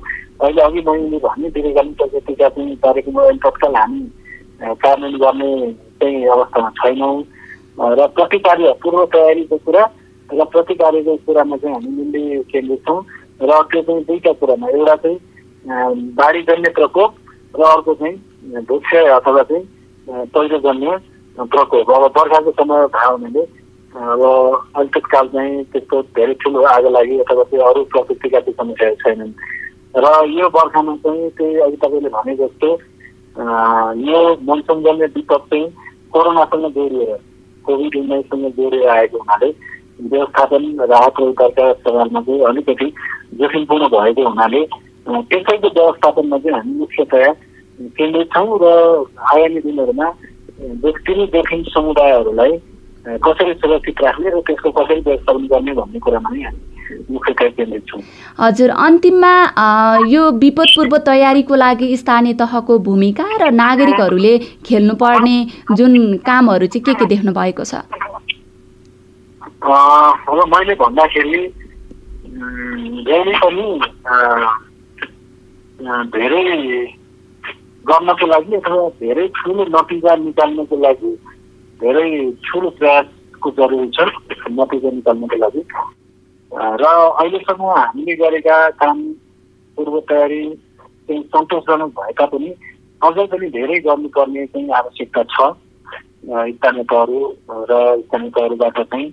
[0.41, 4.01] अहिले अघि मैले भन्ने दीर्घकालीन प्रकृतिका चाहिँ कार्यक्रम अहिले तत्काल हामी
[4.81, 5.51] कार्यान्वयन गर्ने
[6.01, 7.17] चाहिँ अवस्थामा छैनौँ।
[7.81, 9.85] र प्रतिकार्य पूर्व तयारीको कुरा
[10.31, 13.01] र प्रतिकार्यको कुरामा चाहिँ हामी मिल्ने केन्द्रित छौँ
[13.43, 15.19] र त्यो चाहिँ दुईवटा कुरामा एउटा चाहिँ
[16.15, 17.15] बाढीजन्य प्रकोप
[17.57, 19.65] र अर्को चाहिँ भुक्षय अथवा चाहिँ
[20.35, 20.99] पहिरोजन्य
[21.41, 23.43] प्रकोप। अब बर्खाको समय भयो भने
[23.97, 24.23] अब
[24.77, 29.33] अहिले तत्काल चाहिँ त्यस्तो धेरै ठुलो आगो लागि अथवा त्यो अरू प्रकृतिका त्यो समस्याहरू छैनन्।
[29.97, 30.07] र
[30.37, 32.69] यो बर्खामा चाहिँ त्यही अघि तपाईँले भने जस्तो
[34.05, 35.67] यो मनसुनजन्य विपद चाहिँ
[36.13, 37.19] कोरोनासँग जोडिएर
[37.65, 39.49] कोभिड उन्नाइससँग जोडिएर आएको हुनाले
[40.03, 42.93] व्यवस्थापन राहत र उद्धारका सवालमा चाहिँ अलिकति
[43.35, 44.65] जोखिमपूर्ण भएको हुनाले
[45.07, 47.33] त्यसैको व्यवस्थापनमा चाहिँ हामी मुख्यतया
[47.93, 48.67] केन्द्रित छौँ र
[49.27, 50.11] आगामी दिनहरूमा
[51.01, 52.53] तिनै जोखिम समुदायहरूलाई
[53.01, 56.71] कसरी सुरक्षित राख्ने र त्यसको कसरी व्यवस्थापन गर्ने भन्ने कुरामा नै हामी
[57.11, 58.01] मुख्यतया केन्द्रित छौँ
[58.39, 59.33] हजुर अन्तिममा
[60.09, 64.37] यो विपद पूर्व तयारीको लागि स्थानीय तहको भूमिका र नागरिकहरूले
[64.67, 65.37] खेल्नुपर्ने
[65.73, 65.97] जुन
[66.27, 67.75] कामहरू चाहिँ के के देख्नु भएको छ
[69.63, 71.41] अब मैले भन्दाखेरि
[73.09, 73.67] जहिले पनि
[76.15, 76.45] धेरै
[77.85, 81.13] गर्नको लागि अथवा धेरै ठुलो नतिजा निकाल्नको लागि
[81.81, 82.09] धेरै
[82.45, 84.01] ठुलो प्रयासको जरुरी छ
[84.59, 85.63] नतिजा निकाल्नको लागि।
[86.53, 88.99] र अहिलेसम्म हामीले गरेका काम
[89.79, 90.43] पूर्व तयारी
[91.09, 92.51] चाहिँ सन्तोषजनक भएका पनि
[93.01, 95.51] अझै पनि धेरै गर्नुपर्ने चाहिँ आवश्यकता छ।
[96.55, 97.19] स्थानीय तहहरू
[97.71, 97.73] र
[98.05, 99.07] स्थानीय तहहरूबाट चाहिँ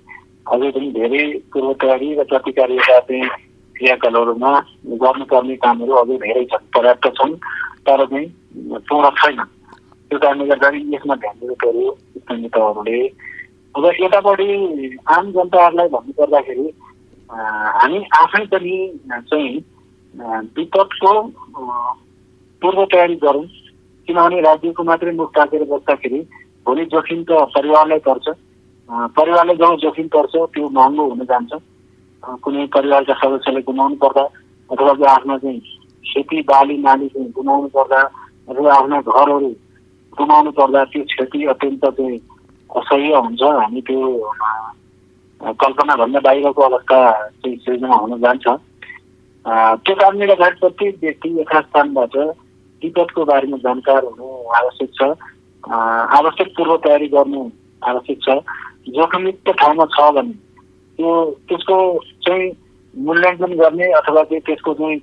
[0.53, 3.29] अझै पनि धेरै पूर्व तयारी र प्रतिकार्यका चाहिँ
[3.75, 4.51] क्रियाकलापहरूमा
[5.03, 7.35] गर्नुपर्ने कामहरू अझै धेरै छन् पर्याप्त छन्।
[7.87, 8.27] तर चाहिँ
[8.89, 9.39] पूर्ण छैन।
[10.09, 12.99] त्यो कारणले गर्दाखेरि यसमा ध्यान दिनु पऱ्यो स्थानीय तहहरूले
[13.75, 14.49] अब यतापट्टि
[15.15, 16.67] आम जनताहरूलाई भन्नुपर्दाखेरि
[17.29, 18.77] हामी आफै पनि
[19.11, 19.57] चाहिँ
[20.55, 21.11] विपदको
[22.61, 23.45] पूर्व तयारी गरौँ।
[24.07, 26.19] किनभने राज्यको मात्रै मुख ताकेर बस्दाखेरि
[26.65, 28.25] भोलि जोखिम त परिवारलाई पर्छ।
[29.19, 31.51] परिवारले जब जोखिम पर्छ त्यो महँगो हुन जान्छ।
[32.43, 34.23] कुनै परिवारका सदस्यले गुमाउनु पर्दा
[34.69, 35.59] अथवा आफ्नो चाहिँ
[36.03, 38.01] खेती बाली नाली चाहिँ गुमाउनु पर्दा
[38.49, 39.49] अथवा आफ्ना घरहरू
[40.17, 42.19] गुमाउनु पर्दा त्यो क्षति अत्यन्त चाहिँ
[42.69, 43.99] असह्य हुन्छ। हामी त्यो
[45.61, 46.97] कल्पनाभन्दा बाहिरको अवस्था
[47.41, 48.47] चाहिँ सृजना हुन जान्छ।
[49.85, 52.15] त्यो कारणले गर्दाखेरि प्रत्येक व्यक्ति यथास्थानबाट
[52.81, 54.27] विपदको बारेमा जानकार हुनु
[54.59, 55.01] आवश्यक छ।
[56.19, 57.41] आवश्यक पूर्व तयारी गर्नु
[57.81, 58.29] आवश्यक छ।
[58.97, 60.33] जोखिमयुक्त ठाउँमा छ भने
[60.97, 61.09] त्यो
[61.47, 61.77] त्यसको
[62.25, 62.51] चाहिँ
[62.93, 64.99] मूल्याङ्कन गर्ने अथवा चाहिँ त्यसको चाहिँ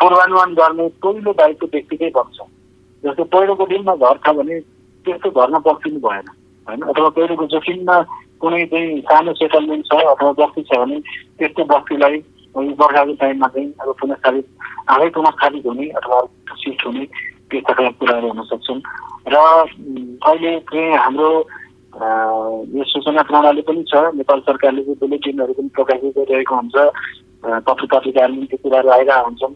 [0.00, 2.38] पूर्वानुमान गर्ने पहिलो दायित्व व्यक्तिकै बन्छ।
[3.04, 4.60] जस्तो पहिलोको दिनमा घर छ भने
[5.06, 6.26] त्यस्तो घरमा बस्दिनु भएन
[6.66, 6.80] होइन?
[6.82, 7.96] अथवा पहिलोको जोखिममा
[8.40, 10.96] कुनै चाहिँ सानो सेटलमेन्ट छ अथवा बस्ती छ भने
[11.38, 12.16] त्यस्तो बस्तीलाई
[12.56, 14.46] बर्खाको टाइममा चाहिँ अब पुनस्थापित
[14.88, 16.20] आफै पुनस्थापित हुने अथवा
[16.62, 17.04] सिफ्ट हुने
[17.50, 18.80] त्यस्ता खालका कुराहरू हुन सक्छन्।
[19.28, 21.30] र अहिले चाहिँ हाम्रो
[22.76, 26.76] यो सूचना प्रणाली पनि छ नेपाल सरकारले चाहिँ बुलेटिनहरू पनि प्रकाशित गरिरहेको हुन्छ
[27.66, 29.54] पत्र पत्रिकाहरू त्यो कुराहरू आइरहेको हुन्छन्।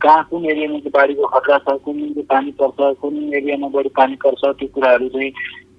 [0.00, 4.16] कहाँ कुन एरियामा चाहिँ बाढीको खतरा छ कुन चाहिँ पानी पर्छ कुन एरियामा बढी पानी
[4.24, 5.30] पर्छ त्यो कुराहरू चाहिँ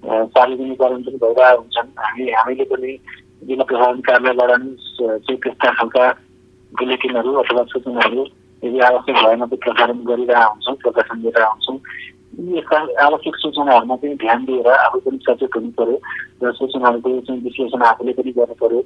[0.03, 2.91] सार्वजनिकरण पनि भइरहेको हुन्छन्। हामी हामीले पनि
[3.47, 4.51] जिल्ला प्रशासन कार्यालयबाट
[4.99, 6.05] चाहिँ त्यस्ता खालका
[6.73, 8.21] बुलेटिनहरू अथवा सूचनाहरू
[8.63, 11.77] यदि आवश्यक भएन त्यो प्रसारण गरिरहेका हुन्छौँ प्रकाशन गरिरहेका हुन्छौँ।
[12.33, 15.97] आवश्यक सूचनाहरूमा पनि ध्यान दिएर आफू पनि सचेत हुनु पर्यो
[16.41, 18.81] र सूचनाहरूको चाहिँ विश्लेषण आफूले पनि गर्नु पर्यो।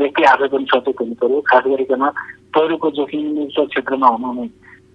[0.00, 2.04] व्यक्ति आफै पनि सचेत हुनु पर्यो। खास गरिकन
[2.56, 4.48] पहिरोको जोखिमयुक्त क्षेत्रमा हुनुहुने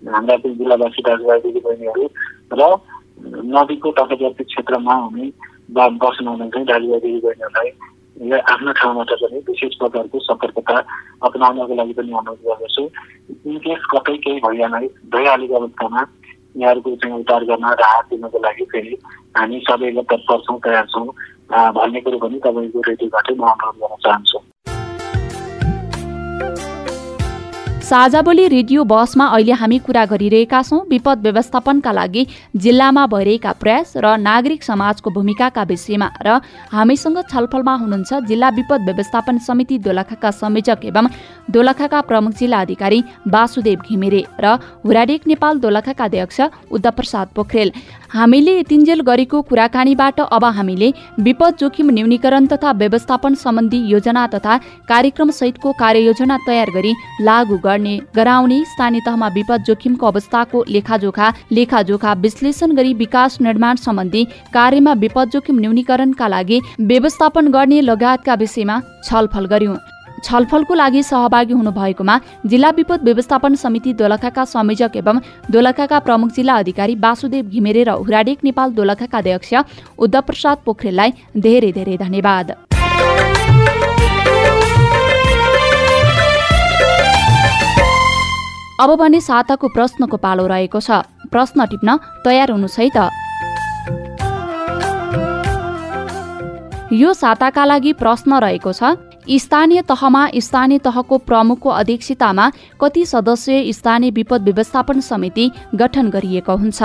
[0.09, 2.05] हाम्रा जिल्लावासी दाजुभाइ दिदीबहिनीहरू
[2.57, 2.62] र
[3.53, 5.26] नदीको तटवर्ती क्षेत्रमा हुने
[5.70, 7.70] बस्न हुने चाहिँ दाजुभाइ दिदीबहिनीहरूलाई
[8.51, 10.78] आफ्नो ठाउँबाट पनि विशेष प्रकारको सतर्कता
[11.30, 12.84] अप्नाउनको लागि पनि अनुरोध गर्दछु।
[13.45, 16.01] इनकेस कतै केही भइहाले भइहालेको अवस्थामा
[16.58, 18.97] यहाँहरूको चाहिँ उद्धार गर्न राहत दिनको लागि फेरि
[19.38, 21.08] हामी सबैले तत्पर छौँ तयार छौँ।
[21.52, 24.39] भन्ने कुरो पनि तपाईँको रेडियोबाटै म अनुरोध गर्न चाहन्छु।
[27.82, 32.26] साझा बोली रेडियो बसमा अहिले हामी कुरा गरिरहेका छौँ विपद व्यवस्थापनका लागि
[32.56, 36.40] जिल्लामा भइरहेका प्रयास र नागरिक समाजको भूमिकाका विषयमा र
[36.72, 41.08] हामीसँग छलफलमा हुनुहुन्छ जिल्ला विपद व्यवस्थापन समिति दोलखाका संयोजक एवं
[41.50, 44.56] दोलखाका प्रमुख जिल्ला अधिकारी वासुदेव घिमिरे र
[44.86, 46.40] हुराडेक नेपाल दोलखाका अध्यक्ष
[46.72, 47.72] उद्धव प्रसाद पोखरेल।
[48.12, 50.88] हामीले यतिन्जेल गरेको कुराकानीबाट अब हामीले
[51.20, 54.57] विपद जोखिम न्यूनीकरण तथा व्यवस्थापन सम्बन्धी योजना तथा
[54.89, 62.14] कार्यक्रम सहितको कार्ययोजना तयार गरी लागू गर्ने गराउने स्थानीय तहमा विपद जोखिमको अवस्थाको लेखाजोखा लेखाजोखा
[62.26, 69.45] विश्लेषण गरी विकास निर्माण सम्बन्धी कार्यमा विपद जोखिम न्यूनीकरणका लागि व्यवस्थापन गर्ने लगायतका विषयमा छलफल
[69.55, 69.76] गर्यौं
[70.24, 75.19] छलफलको लागि सहभागी हुनुभएकोमा जिल्ला विपद व्यवस्थापन समिति दोलखाका संयोजक एवं
[75.51, 79.53] दोलखाका प्रमुख जिल्ला अधिकारी वासुदेव घिमिरे र हुराडेक नेपाल दोलखाका अध्यक्ष
[79.99, 82.51] उद्धव प्रसाद पोखरेललाई धेरै धेरै धन्यवाद।
[88.82, 93.09] अब भने साताको प्रश्नको पालो रहेको छ। प्रश्न टिप्न तयार हुनु है त
[96.93, 98.97] यो साताका लागि प्रश्न रहेको छ
[99.30, 102.51] स्थानीय तहमा स्थानीय तहको प्रमुखको अध्यक्षतामा
[102.82, 106.84] कति सदस्यीय स्थानीय विपद व्यवस्थापन समिति गठन गरिएको हुन्छ।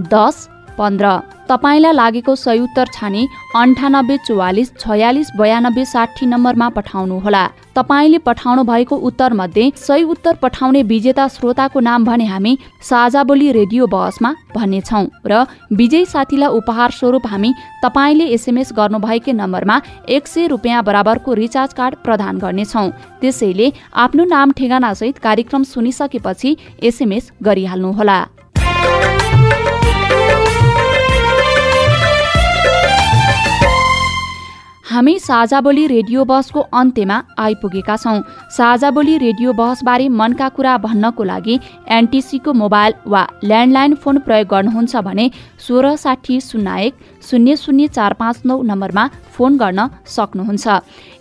[0.00, 1.20] दस पन्ध्र।
[1.50, 3.26] तपाईँलाई लागेको सही उत्तर छानी
[3.56, 7.44] अन्ठानब्बे चौवालिस छयालिस बयानब्बे साठी नम्बरमा पठाउनुहोला।
[7.76, 13.50] तपाईँले पठाउनु भएको उत्तर मध्ये सही उत्तर पठाउने विजेता श्रोताको नाम भने हामी साझा बोली
[13.52, 15.44] रेडियो बहसमा भन्नेछौ र
[15.74, 21.94] विजयी साथीलाई उपहार स्वरूप हामी तपाईँले एसएमएस गर्नुभएकै नम्बरमा एक सय रुपियाँ बराबरको रिचार्ज कार्ड
[22.04, 22.88] प्रदान गर्नेछौ।
[23.20, 28.20] त्यसैले आफ्नो नाम ठेगानासहित कार्यक्रम सुनिसकेपछि एसएमएस गरिहाल्नुहोला।
[34.90, 41.24] हामी साझा बोली रेडियो बहसको अन्त्यमा आइपुगेका छौँ। साझा बोली रेडियो बहसबारे मनका कुरा भन्नको
[41.24, 45.30] लागि एनटिसीको मोबाइल वा ल्यान्डलाइन फोन प्रयोग गर्नुहुन्छ भने
[45.66, 46.94] सोह्र साठी शून्य एक
[47.28, 50.66] शून्य शून्य चार पाँच नौ नम्बरमा फोन गर्न सक्नुहुन्छ।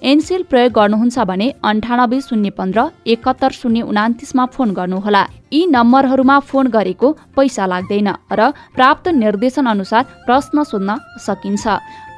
[0.01, 6.67] एनसेल प्रयोग गर्नुहुन्छ भने अन्ठानब्बे शून्य पन्ध्र एकहत्तर शून्य उनातिसमा फोन गर्नुहोला। यी नम्बरहरूमा फोन
[6.67, 10.95] गरेको पैसा लाग्दैन र प्राप्त निर्देशन अनुसार प्रश्न सोध्न
[11.25, 11.67] सकिन्छ।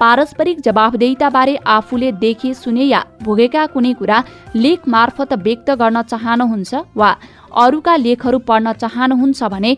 [0.02, 4.24] पारस्परिक जवाफदेहिताबारे आफूले देखे सुने या भोगेका कुनै कुरा
[4.56, 7.10] लेख मार्फत व्यक्त गर्न चाहनुहुन्छ वा
[7.64, 9.72] अरूका लेखहरू पढ्न चाहनुहुन्छ भने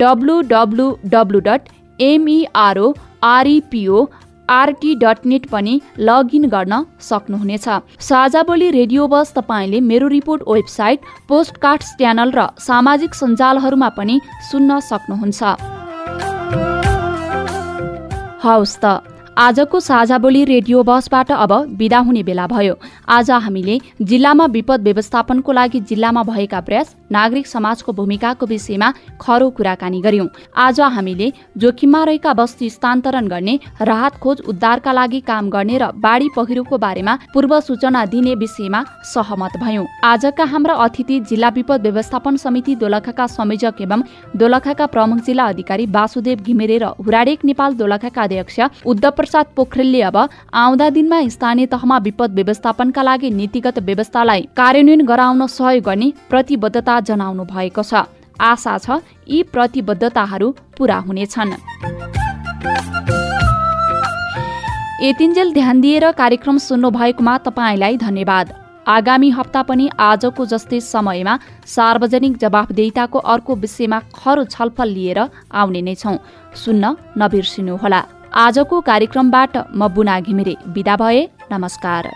[0.00, 1.62] W dot
[1.98, 2.86] MERO
[3.24, 4.06] REPO
[4.50, 7.68] RT dot net पनि लगइन गर्न सक्नुहुनेछ।
[8.00, 14.20] साझा बोली रेडियो बस तपाईँले मेरो रिपोर्ट वेबसाइट पोस्टकार्ड्स च्यानल र सामाजिक सञ्जालहरूमा पनि
[14.50, 15.42] सुन्न सक्नुहुन्छ।
[18.44, 22.74] हवस् त। आजको साझा बोली रेडियो बसबाट अब विदा हुने बेला भयो।
[23.08, 30.00] आज हामीले जिल्लामा विपद व्यवस्थापनको लागि जिल्लामा भएका प्रयास नागरिक समाजको भूमिकाको विषयमा खरो कुराकानी
[30.00, 30.26] गर्यौं
[30.56, 36.28] आज हामीले जोखिममा रहेका वस्तु स्थानान्तरण गर्ने राहत खोज उद्धारका लागि काम गर्ने र बाढी
[36.36, 42.74] पहिरोको बारेमा पूर्व सूचना दिने विषयमा सहमत भयौं। आजका हाम्रा अतिथि जिल्ला विपद व्यवस्थापन समिति
[42.76, 44.02] दोलखाका संयोजक एवं
[44.36, 50.16] दोलखाका प्रमुख जिल्ला अधिकारी वासुदेव घिमिरे र हुराडेक नेपाल दोलखाका अध्यक्ष उद्धव प्रसाद पोखरेलले अब
[50.54, 57.44] आउँदा दिनमा स्थानीय तहमा विपद व्यवस्थापनका लागि नीतिगत व्यवस्थालाई कार्यान्वयन गराउन सहयोग गर्ने प्रतिबद्धता जनाउनु
[57.48, 58.04] भएको छ।
[58.42, 61.52] आशा छ यी प्रतिबद्धताहरू पूरा हुनेछन्।
[65.02, 68.52] यतिन्जेल ध्यान दिएर कार्यक्रम सुन्नु भएकोमा तपाईँलाई धन्यवाद।
[68.88, 75.20] आगामी हप्ता पनि आजको जस्तै समयमा सार्वजनिक जवाफदेहिताको अर्को विषयमा खरो छलफल लिएर
[75.52, 76.18] आउने नै छौँ।
[76.54, 78.00] सुन्न नबिर्सिनुहोला।
[78.34, 81.20] आजको कार्यक्रमबाट म बुना घिमिरे विदा भए
[81.52, 82.06] नमस्कार।